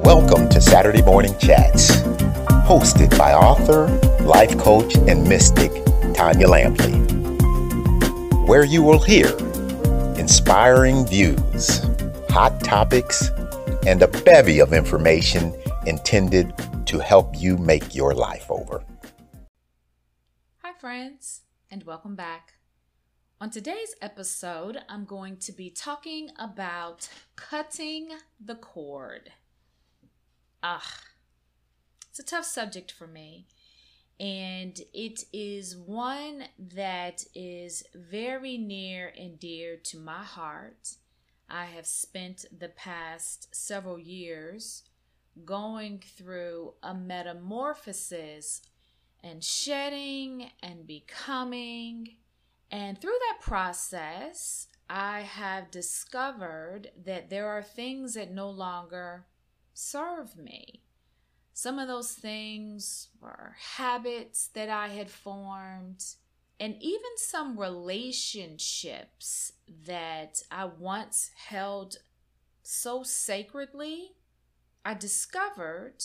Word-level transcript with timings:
Welcome 0.00 0.50
to 0.50 0.60
Saturday 0.60 1.00
Morning 1.00 1.34
Chats, 1.38 1.90
hosted 2.68 3.16
by 3.16 3.32
author, 3.32 3.88
life 4.22 4.58
coach, 4.58 4.94
and 4.94 5.26
mystic 5.26 5.72
Tanya 6.12 6.48
Lampley, 6.48 6.96
where 8.46 8.64
you 8.64 8.82
will 8.82 8.98
hear 8.98 9.28
inspiring 10.18 11.06
views, 11.06 11.80
hot 12.28 12.62
topics, 12.62 13.30
and 13.86 14.02
a 14.02 14.08
bevy 14.08 14.60
of 14.60 14.74
information 14.74 15.58
intended 15.86 16.52
to 16.84 16.98
help 16.98 17.34
you 17.34 17.56
make 17.56 17.94
your 17.94 18.12
life 18.12 18.50
over. 18.50 18.84
Hi, 20.58 20.74
friends, 20.78 21.40
and 21.70 21.84
welcome 21.84 22.16
back. 22.16 22.56
On 23.40 23.48
today's 23.48 23.94
episode, 24.02 24.76
I'm 24.90 25.06
going 25.06 25.38
to 25.38 25.52
be 25.52 25.70
talking 25.70 26.32
about 26.38 27.08
cutting 27.34 28.10
the 28.38 28.56
cord. 28.56 29.32
Ah, 30.62 31.00
it's 32.08 32.18
a 32.18 32.24
tough 32.24 32.44
subject 32.44 32.90
for 32.90 33.06
me, 33.06 33.46
and 34.18 34.80
it 34.94 35.24
is 35.32 35.76
one 35.76 36.44
that 36.58 37.24
is 37.34 37.84
very 37.94 38.56
near 38.56 39.12
and 39.18 39.38
dear 39.38 39.76
to 39.76 39.98
my 39.98 40.22
heart. 40.22 40.94
I 41.48 41.66
have 41.66 41.86
spent 41.86 42.46
the 42.56 42.68
past 42.70 43.54
several 43.54 43.98
years 43.98 44.82
going 45.44 46.02
through 46.16 46.74
a 46.82 46.94
metamorphosis 46.94 48.62
and 49.22 49.44
shedding 49.44 50.50
and 50.62 50.86
becoming. 50.86 52.16
And 52.70 53.00
through 53.00 53.18
that 53.28 53.40
process, 53.40 54.68
I 54.88 55.20
have 55.20 55.70
discovered 55.70 56.90
that 57.04 57.30
there 57.30 57.48
are 57.48 57.62
things 57.62 58.14
that 58.14 58.32
no 58.32 58.50
longer 58.50 59.26
serve 59.76 60.38
me. 60.38 60.80
Some 61.52 61.78
of 61.78 61.86
those 61.86 62.12
things 62.12 63.08
were 63.20 63.56
habits 63.76 64.48
that 64.48 64.68
I 64.68 64.88
had 64.88 65.10
formed, 65.10 66.04
and 66.58 66.76
even 66.80 67.10
some 67.16 67.58
relationships 67.58 69.52
that 69.86 70.42
I 70.50 70.64
once 70.64 71.30
held 71.48 71.98
so 72.62 73.02
sacredly, 73.02 74.12
I 74.84 74.94
discovered 74.94 76.04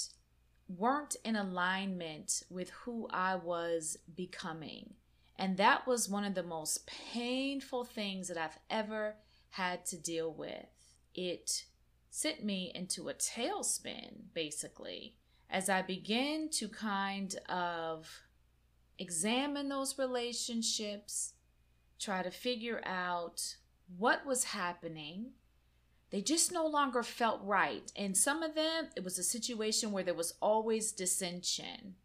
weren't 0.67 1.15
in 1.23 1.35
alignment 1.35 2.43
with 2.49 2.69
who 2.69 3.07
I 3.09 3.35
was 3.35 3.97
becoming. 4.15 4.95
And 5.37 5.57
that 5.57 5.87
was 5.87 6.09
one 6.09 6.23
of 6.23 6.35
the 6.35 6.43
most 6.43 6.87
painful 6.87 7.85
things 7.85 8.27
that 8.27 8.37
I've 8.37 8.59
ever 8.69 9.15
had 9.51 9.85
to 9.87 9.97
deal 9.97 10.31
with. 10.33 10.67
It 11.13 11.65
sent 12.11 12.43
me 12.43 12.71
into 12.75 13.09
a 13.09 13.15
tailspin, 13.15 14.25
basically, 14.33 15.15
as 15.49 15.67
I 15.69 15.81
began 15.81 16.49
to 16.49 16.67
kind 16.67 17.35
of 17.49 18.21
examine 18.99 19.69
those 19.69 19.97
relationships, 19.97 21.33
try 21.99 22.21
to 22.21 22.29
figure 22.29 22.81
out 22.85 23.55
what 23.97 24.25
was 24.25 24.43
happening. 24.43 25.31
They 26.11 26.21
just 26.21 26.51
no 26.51 26.67
longer 26.67 27.01
felt 27.01 27.41
right. 27.43 27.91
And 27.95 28.15
some 28.15 28.43
of 28.43 28.53
them, 28.53 28.89
it 28.95 29.03
was 29.03 29.17
a 29.17 29.23
situation 29.23 29.91
where 29.91 30.03
there 30.03 30.13
was 30.13 30.35
always 30.39 30.91
dissension 30.91 31.95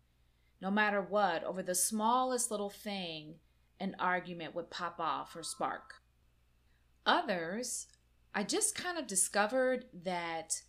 no 0.60 0.70
matter 0.70 1.02
what, 1.02 1.44
over 1.44 1.62
the 1.62 1.74
smallest 1.74 2.50
little 2.50 2.70
thing, 2.70 3.34
an 3.78 3.94
argument 3.98 4.54
would 4.54 4.70
pop 4.70 4.98
off 4.98 5.36
or 5.36 5.42
spark. 5.42 5.96
Others, 7.04 7.88
I 8.36 8.42
just 8.42 8.74
kind 8.74 8.98
of 8.98 9.06
discovered 9.06 9.86
that 10.04 10.60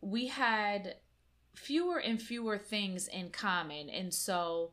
we 0.00 0.26
had 0.26 0.96
fewer 1.54 1.98
and 1.98 2.20
fewer 2.20 2.58
things 2.58 3.06
in 3.06 3.30
common. 3.30 3.88
And 3.88 4.12
so 4.12 4.72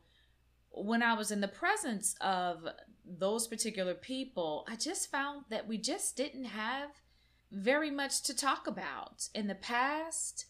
when 0.70 1.04
I 1.04 1.14
was 1.14 1.30
in 1.30 1.40
the 1.40 1.46
presence 1.46 2.16
of 2.20 2.66
those 3.06 3.46
particular 3.46 3.94
people, 3.94 4.66
I 4.68 4.74
just 4.74 5.08
found 5.08 5.44
that 5.50 5.68
we 5.68 5.78
just 5.78 6.16
didn't 6.16 6.46
have 6.46 6.90
very 7.52 7.92
much 7.92 8.22
to 8.24 8.34
talk 8.34 8.66
about. 8.66 9.28
In 9.36 9.46
the 9.46 9.54
past, 9.54 10.46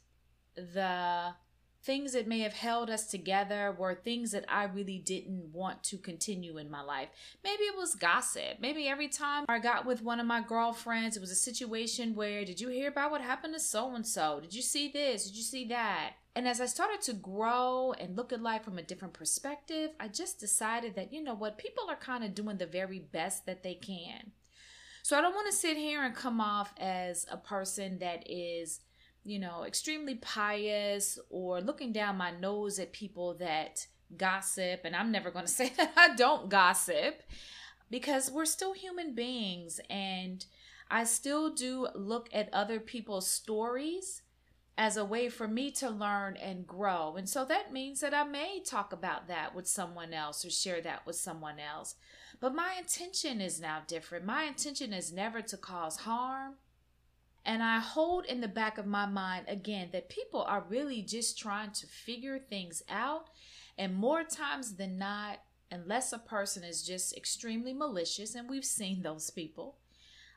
the 0.57 1.35
things 1.83 2.13
that 2.13 2.29
may 2.29 2.41
have 2.41 2.53
held 2.53 2.89
us 2.91 3.07
together 3.07 3.75
were 3.77 3.95
things 3.95 4.31
that 4.31 4.45
I 4.49 4.65
really 4.65 4.99
didn't 4.99 5.53
want 5.53 5.83
to 5.85 5.99
continue 5.99 6.59
in 6.59 6.71
my 6.71 6.81
life. 6.83 7.09
Maybe 7.43 7.65
it 7.65 7.77
was 7.77 7.95
gossip. 7.95 8.61
Maybe 8.61 8.87
every 8.87 9.09
time 9.09 9.45
I 9.49 9.59
got 9.59 9.85
with 9.85 10.03
one 10.03 10.21
of 10.21 10.27
my 10.27 10.41
girlfriends, 10.41 11.17
it 11.17 11.21
was 11.21 11.33
a 11.33 11.37
situation 11.37 12.15
where, 12.15 12.45
did 12.45 12.61
you 12.61 12.69
hear 12.69 12.89
about 12.89 13.11
what 13.11 13.21
happened 13.21 13.55
to 13.55 13.61
so 13.61 13.95
and 13.95 14.07
so? 14.07 14.39
Did 14.41 14.55
you 14.55 14.63
see 14.63 14.91
this? 14.93 15.27
Did 15.27 15.37
you 15.37 15.43
see 15.43 15.67
that? 15.69 16.13
And 16.35 16.49
as 16.49 16.61
I 16.61 16.67
started 16.67 17.03
to 17.03 17.13
grow 17.13 17.93
and 17.99 18.17
look 18.17 18.33
at 18.33 18.41
life 18.41 18.63
from 18.63 18.79
a 18.79 18.83
different 18.83 19.13
perspective, 19.13 19.91
I 20.01 20.09
just 20.09 20.39
decided 20.39 20.95
that, 20.95 21.13
you 21.13 21.23
know 21.23 21.35
what, 21.35 21.59
people 21.59 21.85
are 21.89 21.97
kind 21.97 22.25
of 22.25 22.35
doing 22.35 22.57
the 22.57 22.67
very 22.67 23.01
best 23.01 23.45
that 23.47 23.63
they 23.63 23.75
can. 23.75 24.33
So 25.03 25.19
I 25.19 25.21
don't 25.21 25.35
want 25.35 25.51
to 25.51 25.57
sit 25.57 25.77
here 25.77 26.05
and 26.05 26.15
come 26.15 26.41
off 26.41 26.73
as 26.79 27.27
a 27.29 27.37
person 27.37 27.99
that 27.99 28.23
is 28.31 28.81
you 29.25 29.39
know, 29.39 29.65
extremely 29.65 30.17
pious 30.17 31.19
or 31.31 31.61
looking 31.61 31.93
down 31.93 32.17
my 32.17 32.31
nose 32.31 32.79
at 32.79 32.93
people 32.93 33.35
that 33.35 33.87
gossip. 34.17 34.81
And 34.85 34.97
I'm 34.97 35.13
never 35.13 35.31
going 35.31 35.47
to 35.47 35.51
say 35.51 35.73
that 35.77 35.93
I 35.97 36.15
don't 36.15 36.49
gossip 36.49 37.23
because 37.91 38.31
we're 38.31 38.45
still 38.45 38.73
human 38.73 39.15
beings. 39.15 39.81
And 39.89 40.45
I 40.91 41.05
still 41.05 41.51
do 41.51 41.89
look 41.95 42.29
at 42.33 42.53
other 42.53 42.81
people's 42.81 43.29
stories 43.29 44.23
as 44.77 44.97
a 44.97 45.05
way 45.05 45.29
for 45.29 45.47
me 45.47 45.71
to 45.71 45.91
learn 45.91 46.37
and 46.37 46.67
grow. 46.67 47.15
And 47.17 47.29
so 47.29 47.45
that 47.45 47.73
means 47.73 48.01
that 48.01 48.15
I 48.15 48.25
may 48.25 48.61
talk 48.61 48.93
about 48.93 49.29
that 49.29 49.55
with 49.55 49.69
someone 49.69 50.15
else 50.15 50.45
or 50.45 50.51
share 50.51 50.81
that 50.81 51.07
with 51.07 51.17
someone 51.17 51.59
else. 51.59 51.95
But 52.41 52.55
my 52.55 52.75
intention 52.79 53.41
is 53.41 53.61
now 53.61 53.83
different. 53.87 54.25
My 54.25 54.45
intention 54.45 54.93
is 54.93 55.13
never 55.13 55.43
to 55.43 55.57
cause 55.57 55.99
harm 55.99 56.55
and 57.45 57.63
I 57.63 57.81
hold 57.81 58.25
in 58.27 58.41
the 58.41 58.49
back 58.49 58.79
of 58.79 58.87
my 58.87 59.07
mind 59.07 59.47
again 59.49 59.89
that 59.93 60.09
people 60.09 60.43
are 60.43 60.65
really 60.69 61.03
just 61.03 61.39
trying 61.39 61.73
to 61.73 61.87
figure 61.87 62.39
things 62.39 62.83
out. 62.89 63.31
And 63.77 63.95
more 63.95 64.23
times 64.23 64.77
than 64.77 64.99
not, 64.99 65.41
unless 65.71 66.13
a 66.13 66.19
person 66.19 66.63
is 66.63 66.87
just 66.87 67.17
extremely 67.17 67.73
malicious, 67.73 68.35
and 68.35 68.49
we've 68.49 68.65
seen 68.65 69.03
those 69.03 69.31
people, 69.31 69.79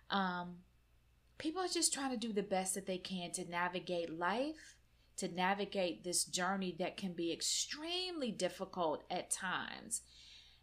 um, 0.10 0.58
people 1.38 1.62
are 1.62 1.68
just 1.68 1.94
trying 1.94 2.12
to 2.12 2.18
do 2.18 2.34
the 2.34 2.42
best 2.42 2.74
that 2.74 2.88
they 2.88 2.98
can 2.98 3.32
to 3.34 3.50
navigate 3.50 4.18
life, 4.18 4.76
to 5.18 5.28
navigate 5.28 6.04
this 6.04 6.26
journey 6.26 6.76
that 6.80 6.98
can 6.98 7.14
be 7.14 7.32
extremely 7.32 8.32
difficult 8.32 9.04
at 9.12 9.30
times. 9.30 10.02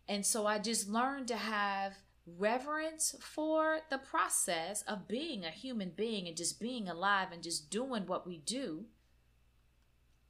And 0.08 0.26
so 0.26 0.46
I 0.46 0.58
just 0.58 0.88
learned 0.88 1.28
to 1.28 1.36
have 1.36 1.94
reverence 2.26 3.14
for 3.20 3.80
the 3.90 3.98
process 3.98 4.82
of 4.82 5.08
being 5.08 5.44
a 5.44 5.50
human 5.50 5.90
being 5.90 6.28
and 6.28 6.36
just 6.36 6.60
being 6.60 6.88
alive 6.88 7.28
and 7.32 7.42
just 7.42 7.70
doing 7.70 8.06
what 8.06 8.26
we 8.26 8.38
do. 8.38 8.84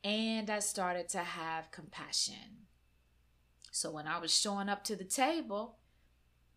And 0.02 0.50
I 0.50 0.58
started 0.58 1.08
to 1.10 1.18
have 1.18 1.70
compassion. 1.70 2.66
So 3.70 3.90
when 3.90 4.06
I 4.06 4.18
was 4.18 4.36
showing 4.36 4.68
up 4.68 4.84
to 4.84 4.96
the 4.96 5.04
table, 5.04 5.76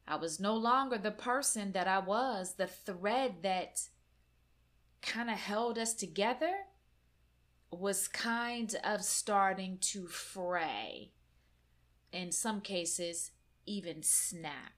I 0.08 0.16
was 0.16 0.40
no 0.40 0.56
longer 0.56 0.98
the 0.98 1.12
person 1.12 1.72
that 1.74 1.88
I 1.88 2.00
was, 2.00 2.56
the 2.56 2.68
thread 2.68 3.36
that 3.44 3.82
kind 5.02 5.30
of 5.30 5.38
held 5.38 5.78
us 5.78 5.94
together 5.94 6.54
was 7.72 8.08
kind 8.08 8.76
of 8.84 9.04
starting 9.04 9.78
to 9.80 10.08
fray. 10.08 11.12
In 12.12 12.32
some 12.32 12.62
cases, 12.62 13.32
even 13.66 14.02
snap. 14.04 14.74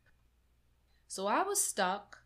So 1.08 1.28
I 1.28 1.44
was 1.44 1.64
stuck 1.64 2.20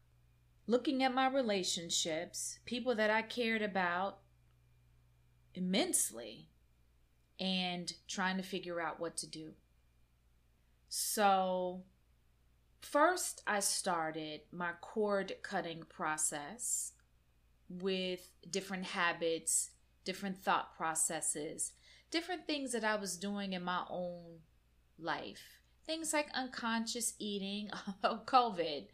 looking 0.66 1.04
at 1.04 1.14
my 1.14 1.28
relationships, 1.28 2.60
people 2.66 2.96
that 2.96 3.10
I 3.10 3.22
cared 3.22 3.62
about 3.62 4.20
immensely, 5.54 6.50
and 7.40 7.94
trying 8.08 8.38
to 8.38 8.44
figure 8.44 8.82
out 8.82 9.00
what 9.00 9.18
to 9.18 9.28
do. 9.28 9.52
So, 10.90 11.84
first, 12.82 13.42
I 13.48 13.60
started 13.60 14.42
my 14.52 14.72
cord 14.82 15.34
cutting 15.42 15.84
process 15.90 16.94
with 17.70 18.30
different 18.50 18.86
habits, 18.86 19.72
different 20.04 20.38
thought 20.38 20.76
processes, 20.76 21.74
different 22.10 22.46
things 22.46 22.72
that 22.74 22.84
I 22.84 22.96
was 22.96 23.18
doing 23.18 23.54
in 23.54 23.64
my 23.64 23.84
own 23.90 24.40
life 25.00 25.61
things 25.86 26.14
like 26.14 26.28
unconscious 26.34 27.14
eating, 27.20 27.70
COVID, 28.04 28.86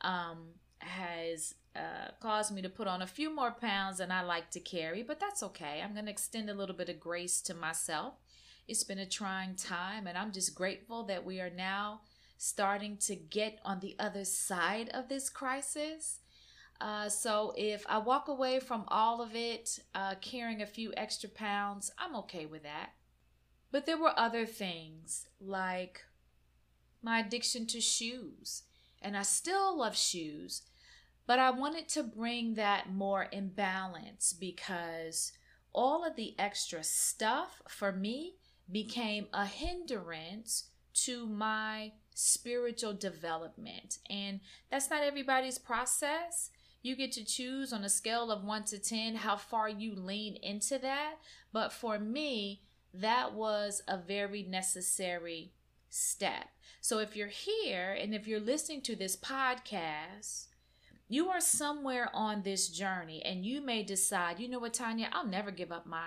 um, 0.00 0.48
has 0.78 1.54
uh, 1.76 2.10
caused 2.20 2.54
me 2.54 2.62
to 2.62 2.68
put 2.68 2.88
on 2.88 3.02
a 3.02 3.06
few 3.06 3.34
more 3.34 3.52
pounds 3.52 3.98
than 3.98 4.10
I 4.10 4.22
like 4.22 4.50
to 4.52 4.60
carry, 4.60 5.02
but 5.02 5.20
that's 5.20 5.42
okay. 5.42 5.80
I'm 5.82 5.92
going 5.92 6.06
to 6.06 6.10
extend 6.10 6.50
a 6.50 6.54
little 6.54 6.74
bit 6.74 6.88
of 6.88 6.98
grace 6.98 7.40
to 7.42 7.54
myself. 7.54 8.14
It's 8.66 8.84
been 8.84 8.98
a 8.98 9.06
trying 9.06 9.56
time, 9.56 10.06
and 10.06 10.16
I'm 10.16 10.32
just 10.32 10.54
grateful 10.54 11.04
that 11.04 11.24
we 11.24 11.40
are 11.40 11.50
now 11.50 12.00
starting 12.38 12.96
to 12.96 13.14
get 13.14 13.58
on 13.64 13.80
the 13.80 13.94
other 13.98 14.24
side 14.24 14.88
of 14.90 15.08
this 15.08 15.28
crisis. 15.28 16.20
Uh, 16.80 17.08
so 17.08 17.52
if 17.56 17.84
I 17.88 17.98
walk 17.98 18.28
away 18.28 18.58
from 18.58 18.84
all 18.88 19.20
of 19.20 19.36
it, 19.36 19.78
uh, 19.94 20.14
carrying 20.20 20.62
a 20.62 20.66
few 20.66 20.92
extra 20.96 21.28
pounds, 21.28 21.90
I'm 21.98 22.16
okay 22.16 22.46
with 22.46 22.62
that. 22.62 22.90
But 23.70 23.86
there 23.86 23.98
were 23.98 24.18
other 24.18 24.46
things 24.46 25.26
like 25.40 26.02
my 27.02 27.20
addiction 27.20 27.66
to 27.68 27.80
shoes. 27.80 28.62
And 29.02 29.16
I 29.16 29.22
still 29.22 29.78
love 29.78 29.96
shoes, 29.96 30.62
but 31.26 31.38
I 31.38 31.50
wanted 31.50 31.88
to 31.90 32.02
bring 32.02 32.54
that 32.54 32.92
more 32.92 33.22
in 33.24 33.48
balance 33.48 34.32
because 34.32 35.32
all 35.72 36.04
of 36.04 36.16
the 36.16 36.34
extra 36.38 36.82
stuff 36.82 37.62
for 37.68 37.92
me 37.92 38.34
became 38.70 39.26
a 39.32 39.46
hindrance 39.46 40.64
to 40.92 41.26
my 41.26 41.92
spiritual 42.14 42.92
development. 42.92 43.98
And 44.10 44.40
that's 44.70 44.90
not 44.90 45.02
everybody's 45.02 45.58
process. 45.58 46.50
You 46.82 46.96
get 46.96 47.12
to 47.12 47.24
choose 47.24 47.72
on 47.72 47.84
a 47.84 47.88
scale 47.88 48.30
of 48.30 48.44
1 48.44 48.64
to 48.64 48.78
10 48.78 49.16
how 49.16 49.36
far 49.36 49.68
you 49.68 49.94
lean 49.94 50.36
into 50.36 50.78
that. 50.78 51.14
But 51.52 51.72
for 51.72 51.98
me, 51.98 52.62
that 52.92 53.34
was 53.34 53.82
a 53.86 53.96
very 53.96 54.42
necessary 54.42 55.52
step. 55.90 56.48
So 56.80 56.98
if 56.98 57.14
you're 57.14 57.28
here 57.28 57.92
and 57.92 58.14
if 58.14 58.26
you're 58.26 58.40
listening 58.40 58.80
to 58.82 58.96
this 58.96 59.16
podcast, 59.16 60.46
you 61.08 61.28
are 61.28 61.40
somewhere 61.40 62.08
on 62.14 62.42
this 62.42 62.68
journey 62.68 63.22
and 63.24 63.44
you 63.44 63.60
may 63.60 63.82
decide, 63.82 64.38
you 64.40 64.48
know 64.48 64.60
what, 64.60 64.72
Tanya, 64.74 65.10
I'll 65.12 65.26
never 65.26 65.50
give 65.50 65.70
up 65.70 65.86
my 65.86 66.06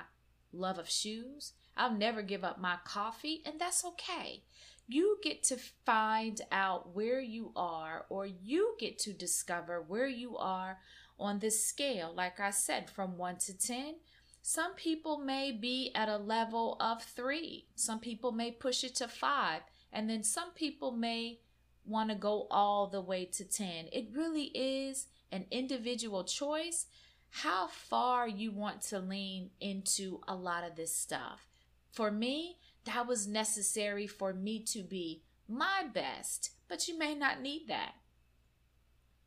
love 0.51 0.79
of 0.79 0.89
shoes. 0.89 1.53
I'll 1.75 1.93
never 1.93 2.21
give 2.21 2.43
up 2.43 2.59
my 2.59 2.77
coffee, 2.85 3.41
and 3.45 3.59
that's 3.59 3.83
okay. 3.83 4.43
You 4.87 5.17
get 5.23 5.41
to 5.43 5.57
find 5.57 6.39
out 6.51 6.93
where 6.93 7.19
you 7.19 7.51
are, 7.55 8.05
or 8.09 8.27
you 8.27 8.75
get 8.79 8.99
to 8.99 9.13
discover 9.13 9.81
where 9.81 10.07
you 10.07 10.37
are 10.37 10.77
on 11.19 11.39
this 11.39 11.65
scale. 11.65 12.13
Like 12.15 12.39
I 12.39 12.51
said, 12.51 12.91
from 12.91 13.17
1 13.17 13.37
to 13.37 13.57
10, 13.57 13.95
some 14.43 14.75
people 14.75 15.17
may 15.17 15.51
be 15.51 15.91
at 15.95 16.09
a 16.09 16.17
level 16.17 16.77
of 16.79 17.01
3, 17.01 17.65
some 17.75 17.99
people 17.99 18.31
may 18.31 18.51
push 18.51 18.83
it 18.83 18.93
to 18.95 19.07
5, 19.07 19.61
and 19.93 20.09
then 20.09 20.23
some 20.23 20.51
people 20.51 20.91
may 20.91 21.39
want 21.85 22.09
to 22.09 22.15
go 22.15 22.47
all 22.49 22.87
the 22.87 23.01
way 23.01 23.25
to 23.25 23.43
10. 23.43 23.87
It 23.91 24.09
really 24.13 24.45
is 24.45 25.07
an 25.31 25.45
individual 25.51 26.23
choice 26.23 26.85
how 27.29 27.67
far 27.67 28.27
you 28.27 28.51
want 28.51 28.81
to 28.81 28.99
lean 28.99 29.49
into 29.59 30.21
a 30.27 30.35
lot 30.35 30.63
of 30.63 30.75
this 30.75 30.95
stuff. 30.95 31.47
For 31.91 32.11
me, 32.11 32.57
that 32.85 33.07
was 33.07 33.27
necessary 33.27 34.07
for 34.07 34.33
me 34.33 34.59
to 34.65 34.83
be 34.83 35.23
my 35.47 35.83
best, 35.91 36.51
but 36.67 36.87
you 36.87 36.97
may 36.97 37.15
not 37.15 37.41
need 37.41 37.67
that. 37.67 37.93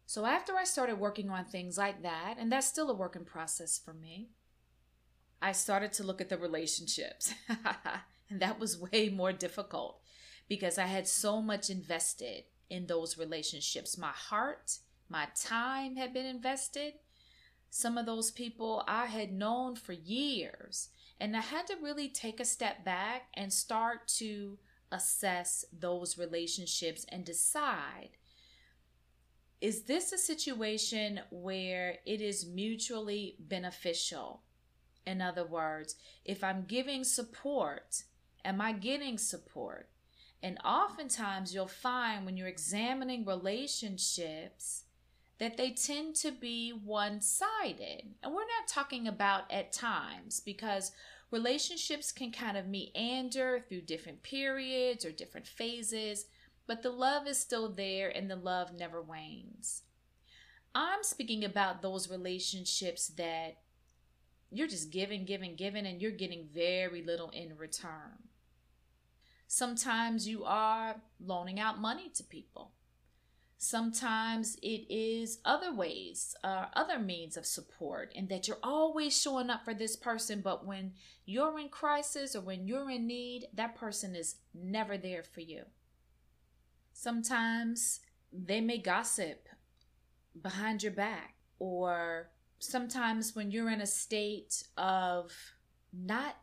So, 0.08 0.24
after 0.24 0.56
I 0.56 0.62
started 0.62 1.00
working 1.00 1.30
on 1.30 1.44
things 1.44 1.76
like 1.76 2.02
that, 2.02 2.36
and 2.38 2.50
that's 2.50 2.68
still 2.68 2.90
a 2.90 2.94
work 2.94 3.16
in 3.16 3.24
process 3.24 3.76
for 3.76 3.92
me, 3.92 4.30
I 5.42 5.50
started 5.50 5.92
to 5.94 6.04
look 6.04 6.20
at 6.20 6.28
the 6.28 6.38
relationships. 6.38 7.34
and 8.30 8.40
that 8.40 8.60
was 8.60 8.78
way 8.78 9.08
more 9.08 9.32
difficult 9.32 10.00
because 10.48 10.78
I 10.78 10.86
had 10.86 11.06
so 11.06 11.42
much 11.42 11.70
invested 11.70 12.44
in 12.70 12.86
those 12.86 13.18
relationships. 13.18 13.98
My 13.98 14.12
heart, 14.12 14.78
my 15.08 15.28
time 15.34 15.96
had 15.96 16.12
been 16.12 16.26
invested. 16.26 16.94
Some 17.70 17.98
of 17.98 18.06
those 18.06 18.30
people 18.30 18.84
I 18.86 19.06
had 19.06 19.32
known 19.32 19.76
for 19.76 19.92
years. 19.92 20.88
And 21.18 21.36
I 21.36 21.40
had 21.40 21.66
to 21.68 21.76
really 21.82 22.08
take 22.08 22.40
a 22.40 22.44
step 22.44 22.84
back 22.84 23.28
and 23.34 23.52
start 23.52 24.06
to 24.18 24.58
assess 24.92 25.64
those 25.72 26.18
relationships 26.18 27.04
and 27.08 27.24
decide 27.24 28.10
is 29.60 29.84
this 29.84 30.12
a 30.12 30.18
situation 30.18 31.20
where 31.30 31.96
it 32.04 32.20
is 32.20 32.46
mutually 32.46 33.36
beneficial? 33.40 34.42
In 35.06 35.22
other 35.22 35.46
words, 35.46 35.96
if 36.24 36.44
I'm 36.44 36.66
giving 36.66 37.04
support, 37.04 38.02
am 38.44 38.60
I 38.60 38.72
getting 38.72 39.16
support? 39.16 39.88
And 40.46 40.60
oftentimes 40.64 41.52
you'll 41.52 41.66
find 41.66 42.24
when 42.24 42.36
you're 42.36 42.46
examining 42.46 43.24
relationships 43.24 44.84
that 45.40 45.56
they 45.56 45.72
tend 45.72 46.14
to 46.16 46.30
be 46.30 46.70
one 46.70 47.20
sided. 47.20 48.14
And 48.22 48.32
we're 48.32 48.42
not 48.42 48.68
talking 48.68 49.08
about 49.08 49.50
at 49.50 49.72
times 49.72 50.38
because 50.38 50.92
relationships 51.32 52.12
can 52.12 52.30
kind 52.30 52.56
of 52.56 52.68
meander 52.68 53.64
through 53.68 53.80
different 53.80 54.22
periods 54.22 55.04
or 55.04 55.10
different 55.10 55.48
phases, 55.48 56.26
but 56.68 56.80
the 56.80 56.90
love 56.90 57.26
is 57.26 57.40
still 57.40 57.68
there 57.68 58.08
and 58.08 58.30
the 58.30 58.36
love 58.36 58.72
never 58.72 59.02
wanes. 59.02 59.82
I'm 60.76 61.02
speaking 61.02 61.44
about 61.44 61.82
those 61.82 62.08
relationships 62.08 63.08
that 63.16 63.56
you're 64.52 64.68
just 64.68 64.90
giving, 64.90 65.24
giving, 65.24 65.56
giving, 65.56 65.86
and 65.86 66.00
you're 66.00 66.12
getting 66.12 66.46
very 66.54 67.02
little 67.02 67.30
in 67.30 67.56
return. 67.56 68.28
Sometimes 69.46 70.26
you 70.26 70.44
are 70.44 70.96
loaning 71.24 71.60
out 71.60 71.80
money 71.80 72.10
to 72.14 72.24
people. 72.24 72.72
Sometimes 73.58 74.56
it 74.62 74.84
is 74.92 75.38
other 75.44 75.72
ways, 75.74 76.34
uh, 76.44 76.66
other 76.74 76.98
means 76.98 77.38
of 77.38 77.46
support, 77.46 78.12
and 78.14 78.28
that 78.28 78.46
you're 78.46 78.58
always 78.62 79.18
showing 79.18 79.48
up 79.48 79.64
for 79.64 79.72
this 79.72 79.96
person, 79.96 80.42
but 80.42 80.66
when 80.66 80.92
you're 81.24 81.58
in 81.58 81.70
crisis 81.70 82.36
or 82.36 82.42
when 82.42 82.66
you're 82.68 82.90
in 82.90 83.06
need, 83.06 83.46
that 83.54 83.74
person 83.74 84.14
is 84.14 84.36
never 84.52 84.98
there 84.98 85.22
for 85.22 85.40
you. 85.40 85.62
Sometimes 86.92 88.00
they 88.30 88.60
may 88.60 88.78
gossip 88.78 89.48
behind 90.42 90.82
your 90.82 90.92
back, 90.92 91.36
or 91.58 92.28
sometimes 92.58 93.34
when 93.34 93.50
you're 93.50 93.70
in 93.70 93.80
a 93.80 93.86
state 93.86 94.64
of 94.76 95.32
not 95.94 96.36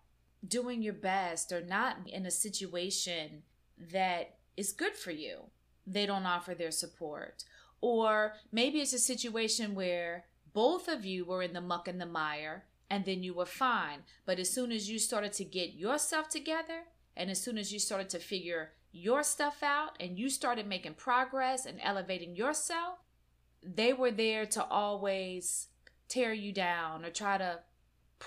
doing 0.48 0.82
your 0.82 0.94
best 0.94 1.52
or 1.52 1.62
not 1.62 1.98
in 2.08 2.26
a 2.26 2.32
situation 2.32 3.44
that 3.92 4.36
is 4.58 4.72
good 4.72 4.96
for 4.96 5.12
you, 5.12 5.46
they 5.86 6.06
don't 6.06 6.26
offer 6.26 6.54
their 6.54 6.72
support. 6.72 7.44
Or 7.82 8.34
maybe 8.52 8.80
it's 8.80 8.94
a 8.94 9.00
situation 9.00 9.76
where 9.76 10.26
both 10.54 10.88
of 10.88 11.06
you 11.06 11.26
were 11.26 11.42
in 11.42 11.54
the 11.54 11.62
muck 11.62 11.88
and 11.88 12.00
the 12.00 12.06
mire 12.06 12.66
and 12.90 13.06
then 13.06 13.24
you 13.24 13.34
were 13.34 13.46
fine. 13.46 14.00
But 14.26 14.40
as 14.40 14.50
soon 14.50 14.72
as 14.72 14.90
you 14.90 15.00
started 15.00 15.34
to 15.34 15.44
get 15.44 15.74
yourself 15.74 16.30
together 16.30 16.84
and 17.18 17.30
as 17.30 17.42
soon 17.42 17.58
as 17.58 17.74
you 17.74 17.80
started 17.80 18.10
to 18.12 18.20
figure 18.20 18.72
your 18.92 19.24
stuff 19.24 19.64
out 19.64 19.98
and 20.00 20.20
you 20.20 20.30
started 20.30 20.68
making 20.68 20.94
progress 20.94 21.66
and 21.66 21.80
elevating 21.82 22.36
yourself, 22.36 23.00
they 23.64 23.94
were 23.94 24.12
there 24.12 24.46
to 24.46 24.64
always 24.64 25.68
tear 26.08 26.34
you 26.34 26.52
down 26.52 27.04
or 27.04 27.10
try 27.10 27.38
to 27.38 27.60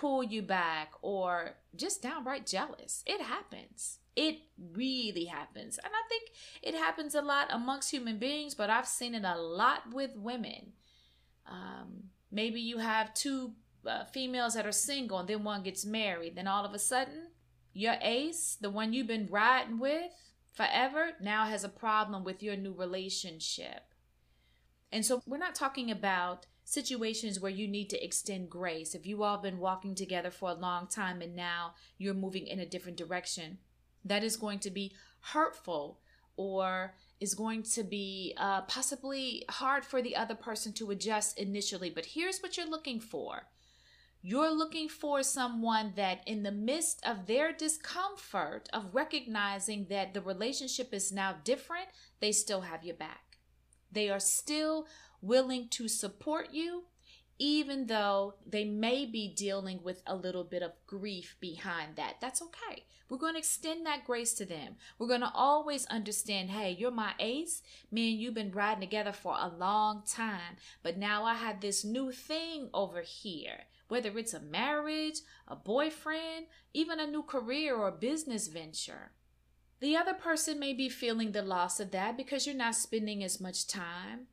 pull 0.00 0.22
you 0.22 0.42
back 0.42 0.92
or 1.00 1.56
just 1.74 2.02
downright 2.02 2.46
jealous. 2.46 3.02
It 3.06 3.20
happens. 3.20 3.98
It 4.14 4.38
really 4.72 5.24
happens. 5.24 5.78
And 5.78 5.92
I 5.92 6.08
think 6.08 6.30
it 6.62 6.74
happens 6.74 7.14
a 7.14 7.22
lot 7.22 7.48
amongst 7.50 7.90
human 7.90 8.18
beings, 8.18 8.54
but 8.54 8.70
I've 8.70 8.86
seen 8.86 9.14
it 9.14 9.24
a 9.24 9.36
lot 9.36 9.92
with 9.92 10.10
women. 10.16 10.72
Um, 11.46 12.04
maybe 12.30 12.60
you 12.60 12.78
have 12.78 13.14
two 13.14 13.52
uh, 13.86 14.04
females 14.04 14.54
that 14.54 14.66
are 14.66 14.72
single 14.72 15.18
and 15.18 15.28
then 15.28 15.44
one 15.44 15.62
gets 15.62 15.84
married. 15.84 16.36
Then 16.36 16.46
all 16.46 16.64
of 16.64 16.74
a 16.74 16.78
sudden, 16.78 17.28
your 17.72 17.96
ace, 18.02 18.56
the 18.60 18.70
one 18.70 18.92
you've 18.92 19.06
been 19.06 19.28
riding 19.30 19.78
with 19.78 20.12
forever, 20.52 21.10
now 21.20 21.46
has 21.46 21.64
a 21.64 21.68
problem 21.68 22.24
with 22.24 22.42
your 22.42 22.56
new 22.56 22.72
relationship. 22.72 23.82
And 24.92 25.04
so 25.04 25.22
we're 25.26 25.36
not 25.38 25.54
talking 25.54 25.90
about 25.90 26.46
situations 26.66 27.38
where 27.38 27.50
you 27.50 27.68
need 27.68 27.88
to 27.88 28.04
extend 28.04 28.50
grace. 28.50 28.94
If 28.94 29.06
you 29.06 29.22
all 29.22 29.36
have 29.36 29.42
been 29.42 29.60
walking 29.60 29.94
together 29.94 30.32
for 30.32 30.50
a 30.50 30.54
long 30.54 30.88
time 30.88 31.22
and 31.22 31.36
now 31.36 31.74
you're 31.96 32.12
moving 32.12 32.48
in 32.48 32.58
a 32.58 32.66
different 32.66 32.98
direction, 32.98 33.58
that 34.04 34.24
is 34.24 34.36
going 34.36 34.58
to 34.58 34.70
be 34.70 34.92
hurtful 35.32 36.00
or 36.36 36.94
is 37.20 37.34
going 37.34 37.62
to 37.62 37.84
be 37.84 38.34
uh, 38.36 38.62
possibly 38.62 39.44
hard 39.48 39.84
for 39.84 40.02
the 40.02 40.16
other 40.16 40.34
person 40.34 40.72
to 40.72 40.90
adjust 40.90 41.38
initially. 41.38 41.88
But 41.88 42.06
here's 42.06 42.40
what 42.40 42.56
you're 42.56 42.68
looking 42.68 43.00
for 43.00 43.46
you're 44.22 44.52
looking 44.52 44.88
for 44.88 45.22
someone 45.22 45.92
that, 45.94 46.20
in 46.26 46.42
the 46.42 46.50
midst 46.50 47.00
of 47.06 47.26
their 47.26 47.52
discomfort 47.52 48.68
of 48.72 48.92
recognizing 48.92 49.86
that 49.88 50.14
the 50.14 50.20
relationship 50.20 50.92
is 50.92 51.12
now 51.12 51.36
different, 51.44 51.86
they 52.18 52.32
still 52.32 52.62
have 52.62 52.82
your 52.82 52.96
back. 52.96 53.25
They 53.96 54.10
are 54.10 54.20
still 54.20 54.86
willing 55.22 55.68
to 55.70 55.88
support 55.88 56.48
you, 56.52 56.84
even 57.38 57.86
though 57.86 58.34
they 58.46 58.66
may 58.66 59.06
be 59.06 59.26
dealing 59.34 59.82
with 59.82 60.02
a 60.06 60.14
little 60.14 60.44
bit 60.44 60.62
of 60.62 60.72
grief 60.86 61.34
behind 61.40 61.96
that. 61.96 62.16
That's 62.20 62.42
okay. 62.42 62.84
We're 63.08 63.16
going 63.16 63.32
to 63.32 63.38
extend 63.38 63.86
that 63.86 64.04
grace 64.04 64.34
to 64.34 64.44
them. 64.44 64.76
We're 64.98 65.06
going 65.06 65.22
to 65.22 65.32
always 65.32 65.86
understand 65.86 66.50
hey, 66.50 66.76
you're 66.78 66.90
my 66.90 67.12
ace. 67.18 67.62
Me 67.90 68.12
and 68.12 68.20
you've 68.20 68.34
been 68.34 68.52
riding 68.52 68.82
together 68.82 69.12
for 69.12 69.34
a 69.40 69.48
long 69.48 70.02
time, 70.06 70.58
but 70.82 70.98
now 70.98 71.24
I 71.24 71.32
have 71.32 71.62
this 71.62 71.82
new 71.82 72.12
thing 72.12 72.68
over 72.74 73.00
here. 73.00 73.60
Whether 73.88 74.18
it's 74.18 74.34
a 74.34 74.40
marriage, 74.40 75.20
a 75.48 75.56
boyfriend, 75.56 76.48
even 76.74 77.00
a 77.00 77.06
new 77.06 77.22
career 77.22 77.74
or 77.76 77.90
business 77.92 78.48
venture. 78.48 79.12
The 79.80 79.96
other 79.96 80.14
person 80.14 80.58
may 80.58 80.72
be 80.74 80.88
feeling 80.88 81.32
the 81.32 81.42
loss 81.42 81.80
of 81.80 81.90
that 81.92 82.16
because 82.16 82.46
you're 82.46 82.54
not 82.56 82.74
spending 82.74 83.22
as 83.24 83.40
much 83.40 83.66
time 83.66 84.28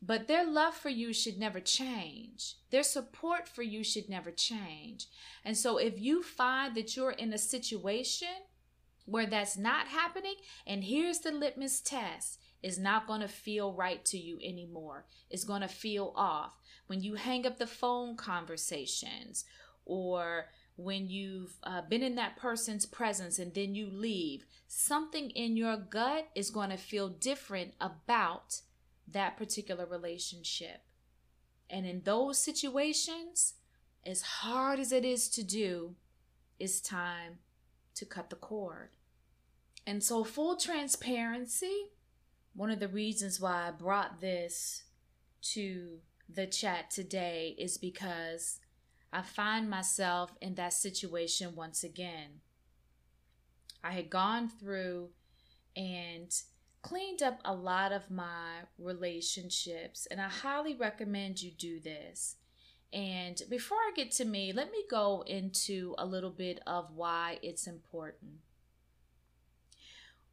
But 0.00 0.28
their 0.28 0.46
love 0.46 0.74
for 0.74 0.90
you 0.90 1.12
should 1.12 1.38
never 1.38 1.60
change. 1.60 2.54
Their 2.70 2.84
support 2.84 3.48
for 3.48 3.62
you 3.62 3.82
should 3.82 4.08
never 4.08 4.30
change. 4.30 5.06
And 5.44 5.56
so 5.56 5.78
if 5.78 5.98
you 6.00 6.22
find 6.22 6.74
that 6.76 6.96
you're 6.96 7.10
in 7.12 7.32
a 7.32 7.38
situation 7.38 8.28
where 9.06 9.26
that's 9.26 9.56
not 9.56 9.88
happening, 9.88 10.36
and 10.66 10.84
here's 10.84 11.20
the 11.20 11.32
litmus 11.32 11.80
test 11.80 12.38
is 12.62 12.78
not 12.78 13.06
going 13.06 13.20
to 13.22 13.28
feel 13.28 13.72
right 13.72 14.04
to 14.04 14.18
you 14.18 14.38
anymore. 14.42 15.06
It's 15.30 15.44
going 15.44 15.62
to 15.62 15.68
feel 15.68 16.12
off. 16.14 16.60
When 16.86 17.02
you 17.02 17.14
hang 17.14 17.46
up 17.46 17.58
the 17.58 17.66
phone 17.66 18.16
conversations 18.16 19.44
or 19.84 20.46
when 20.78 21.08
you've 21.08 21.56
uh, 21.64 21.82
been 21.82 22.04
in 22.04 22.14
that 22.14 22.36
person's 22.36 22.86
presence 22.86 23.40
and 23.40 23.52
then 23.52 23.74
you 23.74 23.90
leave, 23.90 24.46
something 24.68 25.30
in 25.30 25.56
your 25.56 25.76
gut 25.76 26.28
is 26.36 26.50
going 26.50 26.70
to 26.70 26.76
feel 26.76 27.08
different 27.08 27.74
about 27.80 28.60
that 29.08 29.36
particular 29.36 29.84
relationship. 29.84 30.82
And 31.68 31.84
in 31.84 32.02
those 32.04 32.38
situations, 32.38 33.54
as 34.06 34.22
hard 34.22 34.78
as 34.78 34.92
it 34.92 35.04
is 35.04 35.28
to 35.30 35.42
do, 35.42 35.96
it's 36.60 36.80
time 36.80 37.38
to 37.96 38.06
cut 38.06 38.30
the 38.30 38.36
cord. 38.36 38.90
And 39.84 40.02
so, 40.02 40.22
full 40.22 40.56
transparency, 40.56 41.88
one 42.54 42.70
of 42.70 42.78
the 42.78 42.88
reasons 42.88 43.40
why 43.40 43.66
I 43.66 43.72
brought 43.72 44.20
this 44.20 44.84
to 45.54 45.98
the 46.32 46.46
chat 46.46 46.90
today 46.90 47.56
is 47.58 47.78
because 47.78 48.60
I 49.12 49.22
find 49.22 49.70
myself 49.70 50.32
in 50.40 50.54
that 50.56 50.74
situation 50.74 51.54
once 51.54 51.82
again. 51.82 52.40
I 53.82 53.92
had 53.92 54.10
gone 54.10 54.48
through 54.48 55.10
and 55.76 56.30
cleaned 56.82 57.22
up 57.22 57.40
a 57.44 57.54
lot 57.54 57.92
of 57.92 58.10
my 58.10 58.62
relationships, 58.78 60.06
and 60.10 60.20
I 60.20 60.28
highly 60.28 60.74
recommend 60.74 61.42
you 61.42 61.50
do 61.50 61.80
this. 61.80 62.36
And 62.92 63.40
before 63.50 63.78
I 63.78 63.92
get 63.94 64.10
to 64.12 64.24
me, 64.24 64.52
let 64.52 64.70
me 64.70 64.84
go 64.90 65.22
into 65.26 65.94
a 65.98 66.06
little 66.06 66.30
bit 66.30 66.60
of 66.66 66.90
why 66.94 67.38
it's 67.42 67.66
important. 67.66 68.32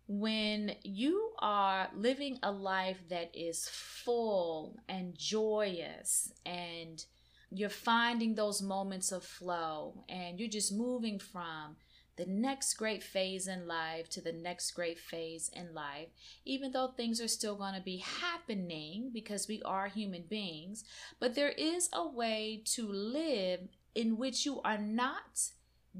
When 0.08 0.76
you 0.84 1.34
are 1.40 1.90
living 1.96 2.40
a 2.44 2.52
life 2.52 3.00
that 3.10 3.32
is 3.34 3.68
full 3.70 4.78
and 4.88 5.18
joyous, 5.18 6.32
and 6.46 7.04
you're 7.58 7.70
finding 7.70 8.36
those 8.36 8.62
moments 8.62 9.12
of 9.12 9.24
flow, 9.24 10.04
and 10.10 10.40
you're 10.40 10.50
just 10.50 10.74
moving 10.74 11.20
from 11.20 11.76
the 12.18 12.26
next 12.26 12.76
great 12.76 13.04
phase 13.04 13.48
in 13.48 13.68
life 13.68 14.10
to 14.10 14.22
the 14.22 14.32
next 14.32 14.72
great 14.72 14.98
phase 14.98 15.50
in 15.54 15.74
life, 15.74 16.08
even 16.46 16.72
though 16.72 16.88
things 16.88 17.20
are 17.20 17.28
still 17.28 17.56
going 17.56 17.74
to 17.74 17.82
be 17.82 17.98
happening 17.98 19.12
because 19.14 19.48
we 19.48 19.62
are 19.64 19.88
human 19.88 20.24
beings. 20.24 20.84
But 21.20 21.36
there 21.36 21.50
is 21.50 21.90
a 21.92 22.08
way 22.08 22.62
to 22.74 22.88
live 22.88 23.68
in 23.94 24.18
which 24.18 24.46
you 24.46 24.62
are 24.62 24.78
not 24.78 25.52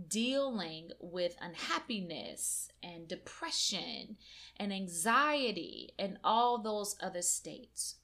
dealing 0.08 0.92
with 1.00 1.36
unhappiness 1.42 2.70
and 2.84 3.08
depression 3.08 4.18
and 4.58 4.74
anxiety 4.74 5.94
and 5.98 6.18
all 6.24 6.62
those 6.62 6.96
other 7.02 7.22
states. 7.22 7.96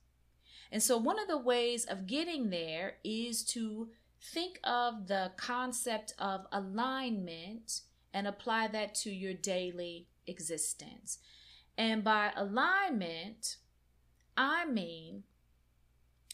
And 0.72 0.82
so, 0.82 0.98
one 0.98 1.20
of 1.20 1.28
the 1.28 1.38
ways 1.38 1.86
of 1.86 2.08
getting 2.08 2.50
there 2.50 2.96
is 3.04 3.44
to 3.46 3.90
think 4.22 4.60
of 4.64 5.08
the 5.08 5.32
concept 5.36 6.14
of 6.18 6.46
alignment 6.52 7.82
and 8.14 8.28
apply 8.28 8.68
that 8.68 8.96
to 8.96 9.12
your 9.12 9.34
daily 9.34 10.08
existence. 10.28 11.18
And 11.78 12.04
by 12.04 12.32
alignment, 12.36 13.58
I 14.38 14.66
mean 14.66 15.24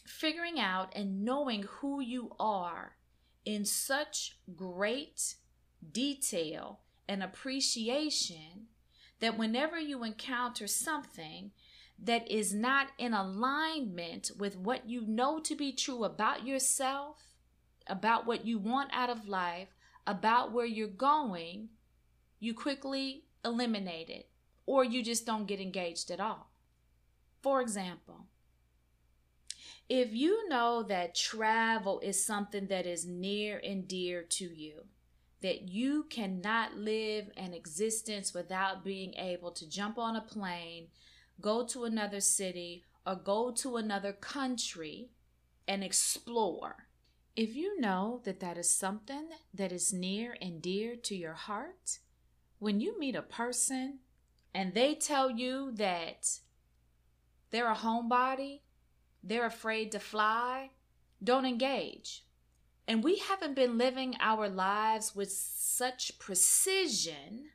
figuring 0.04 0.58
out 0.58 0.92
and 0.96 1.24
knowing 1.24 1.64
who 1.64 2.00
you 2.00 2.32
are 2.40 2.96
in 3.44 3.64
such 3.64 4.38
great 4.56 5.34
detail 5.92 6.80
and 7.08 7.22
appreciation 7.22 8.68
that 9.20 9.38
whenever 9.38 9.78
you 9.78 10.04
encounter 10.04 10.66
something 10.66 11.50
that 12.02 12.30
is 12.30 12.54
not 12.54 12.88
in 12.98 13.12
alignment 13.12 14.30
with 14.38 14.56
what 14.56 14.88
you 14.88 15.02
know 15.06 15.40
to 15.40 15.56
be 15.56 15.72
true 15.72 16.04
about 16.04 16.46
yourself, 16.46 17.34
about 17.86 18.26
what 18.26 18.46
you 18.46 18.58
want 18.58 18.90
out 18.92 19.10
of 19.10 19.28
life, 19.28 19.68
about 20.06 20.52
where 20.52 20.66
you're 20.66 20.88
going, 20.88 21.68
you 22.38 22.54
quickly 22.54 23.24
eliminate 23.44 24.08
it 24.08 24.28
or 24.66 24.84
you 24.84 25.02
just 25.02 25.26
don't 25.26 25.46
get 25.46 25.60
engaged 25.60 26.10
at 26.10 26.20
all. 26.20 26.50
For 27.42 27.60
example, 27.60 28.26
if 29.88 30.12
you 30.12 30.48
know 30.48 30.82
that 30.82 31.14
travel 31.14 32.00
is 32.00 32.24
something 32.24 32.66
that 32.66 32.86
is 32.86 33.06
near 33.06 33.60
and 33.64 33.88
dear 33.88 34.22
to 34.22 34.44
you, 34.44 34.84
that 35.40 35.68
you 35.68 36.04
cannot 36.10 36.76
live 36.76 37.30
an 37.36 37.54
existence 37.54 38.34
without 38.34 38.84
being 38.84 39.14
able 39.14 39.50
to 39.52 39.68
jump 39.68 39.98
on 39.98 40.16
a 40.16 40.20
plane, 40.20 40.88
go 41.40 41.64
to 41.66 41.84
another 41.84 42.20
city, 42.20 42.84
or 43.06 43.16
go 43.16 43.50
to 43.52 43.76
another 43.76 44.12
country 44.12 45.10
and 45.66 45.82
explore 45.82 46.88
if 47.38 47.54
you 47.54 47.80
know 47.80 48.20
that 48.24 48.40
that 48.40 48.58
is 48.58 48.68
something 48.68 49.28
that 49.54 49.70
is 49.70 49.92
near 49.92 50.36
and 50.42 50.60
dear 50.60 50.96
to 50.96 51.14
your 51.14 51.34
heart, 51.34 52.00
when 52.58 52.80
you 52.80 52.98
meet 52.98 53.14
a 53.14 53.22
person 53.22 54.00
and 54.52 54.74
they 54.74 54.96
tell 54.96 55.30
you 55.30 55.70
that 55.76 56.40
they're 57.52 57.70
a 57.70 57.76
homebody, 57.76 58.62
they're 59.22 59.46
afraid 59.46 59.92
to 59.92 60.00
fly, 60.00 60.70
don't 61.22 61.46
engage. 61.46 62.24
And 62.88 63.04
we 63.04 63.18
haven't 63.18 63.54
been 63.54 63.78
living 63.78 64.16
our 64.18 64.48
lives 64.48 65.14
with 65.14 65.30
such 65.30 66.18
precision 66.18 67.50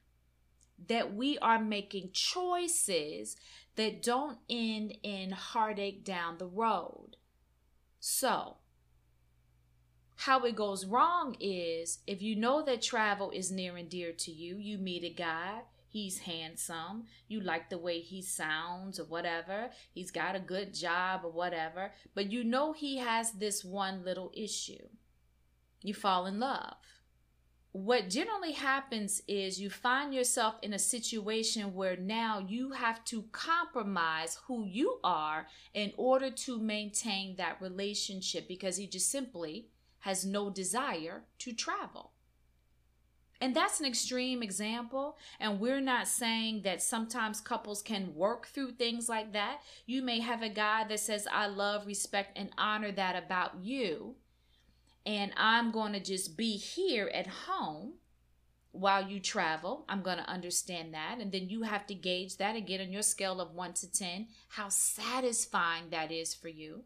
that 0.88 1.14
we 1.14 1.38
are 1.40 1.60
making 1.60 2.12
choices 2.14 3.36
that 3.76 4.04
don't 4.04 4.38
end 4.50 4.98
in 5.04 5.32
heartache 5.32 6.04
down 6.04 6.38
the 6.38 6.46
road. 6.46 7.18
So, 8.00 8.58
how 10.16 10.46
it 10.46 10.56
goes 10.56 10.86
wrong 10.86 11.36
is 11.40 12.00
if 12.08 12.22
you 12.22 12.36
know 12.36 12.64
that 12.64 12.82
travel 12.82 13.32
is 13.32 13.52
near 13.52 13.76
and 13.78 13.90
dear 13.90 14.12
to 14.12 14.32
you, 14.32 14.58
you 14.58 14.78
meet 14.78 15.04
a 15.04 15.10
guy, 15.10 15.62
he's 15.88 16.20
handsome, 16.20 17.06
you 17.28 17.40
like 17.40 17.70
the 17.70 17.78
way 17.78 18.00
he 18.00 18.22
sounds 18.22 19.00
or 19.00 19.06
whatever, 19.06 19.70
he's 19.94 20.12
got 20.12 20.36
a 20.36 20.40
good 20.40 20.74
job 20.74 21.22
or 21.24 21.32
whatever, 21.32 21.92
but 22.14 22.32
you 22.32 22.44
know 22.44 22.74
he 22.74 22.98
has 22.98 23.34
this 23.34 23.64
one 23.64 24.04
little 24.04 24.32
issue. 24.36 24.88
You 25.82 25.94
fall 25.94 26.26
in 26.26 26.40
love. 26.40 26.76
What 27.74 28.08
generally 28.08 28.52
happens 28.52 29.24
is 29.28 29.60
you 29.60 29.72
find 29.72 30.14
yourself 30.14 30.56
in 30.62 30.74
a 30.74 30.80
situation 30.80 31.74
where 31.74 31.98
now 31.98 32.38
you 32.38 32.74
have 32.74 33.04
to 33.06 33.24
compromise 33.32 34.38
who 34.46 34.64
you 34.64 35.00
are 35.04 35.48
in 35.74 35.92
order 35.98 36.30
to 36.30 36.60
maintain 36.60 37.36
that 37.38 37.60
relationship 37.60 38.48
because 38.48 38.78
he 38.78 38.86
just 38.86 39.10
simply 39.10 39.70
has 40.02 40.24
no 40.24 40.52
desire 40.52 41.24
to 41.40 41.52
travel. 41.52 42.12
And 43.42 43.56
that's 43.56 43.80
an 43.80 43.88
extreme 43.88 44.44
example. 44.44 45.18
And 45.40 45.60
we're 45.60 45.82
not 45.82 46.08
saying 46.08 46.62
that 46.62 46.84
sometimes 46.84 47.42
couples 47.42 47.82
can 47.82 48.14
work 48.14 48.46
through 48.46 48.74
things 48.74 49.10
like 49.10 49.34
that. 49.34 49.62
You 49.88 50.04
may 50.04 50.20
have 50.20 50.44
a 50.44 50.48
guy 50.48 50.86
that 50.88 51.00
says, 51.00 51.28
I 51.30 51.48
love, 51.48 51.88
respect, 51.88 52.38
and 52.38 52.52
honor 52.56 52.92
that 52.92 53.22
about 53.22 53.56
you. 53.64 54.16
And 55.06 55.32
I'm 55.36 55.72
going 55.72 55.94
to 55.94 56.00
just 56.00 56.38
be 56.38 56.56
here 56.58 57.10
at 57.14 57.28
home 57.28 57.94
while 58.72 59.08
you 59.08 59.20
travel. 59.20 59.86
I'm 59.88 60.02
going 60.02 60.18
to 60.18 60.30
understand 60.30 60.94
that. 60.94 61.18
And 61.20 61.32
then 61.32 61.50
you 61.50 61.64
have 61.64 61.86
to 61.88 61.94
gauge 61.94 62.38
that 62.38 62.60
get 62.66 62.82
on 62.82 62.92
your 62.92 63.04
scale 63.04 63.40
of 63.40 63.54
1 63.54 63.74
to 63.74 63.92
10 63.92 64.28
how 64.50 64.70
satisfying 64.70 65.90
that 65.92 66.12
is 66.12 66.34
for 66.34 66.48
you. 66.48 66.84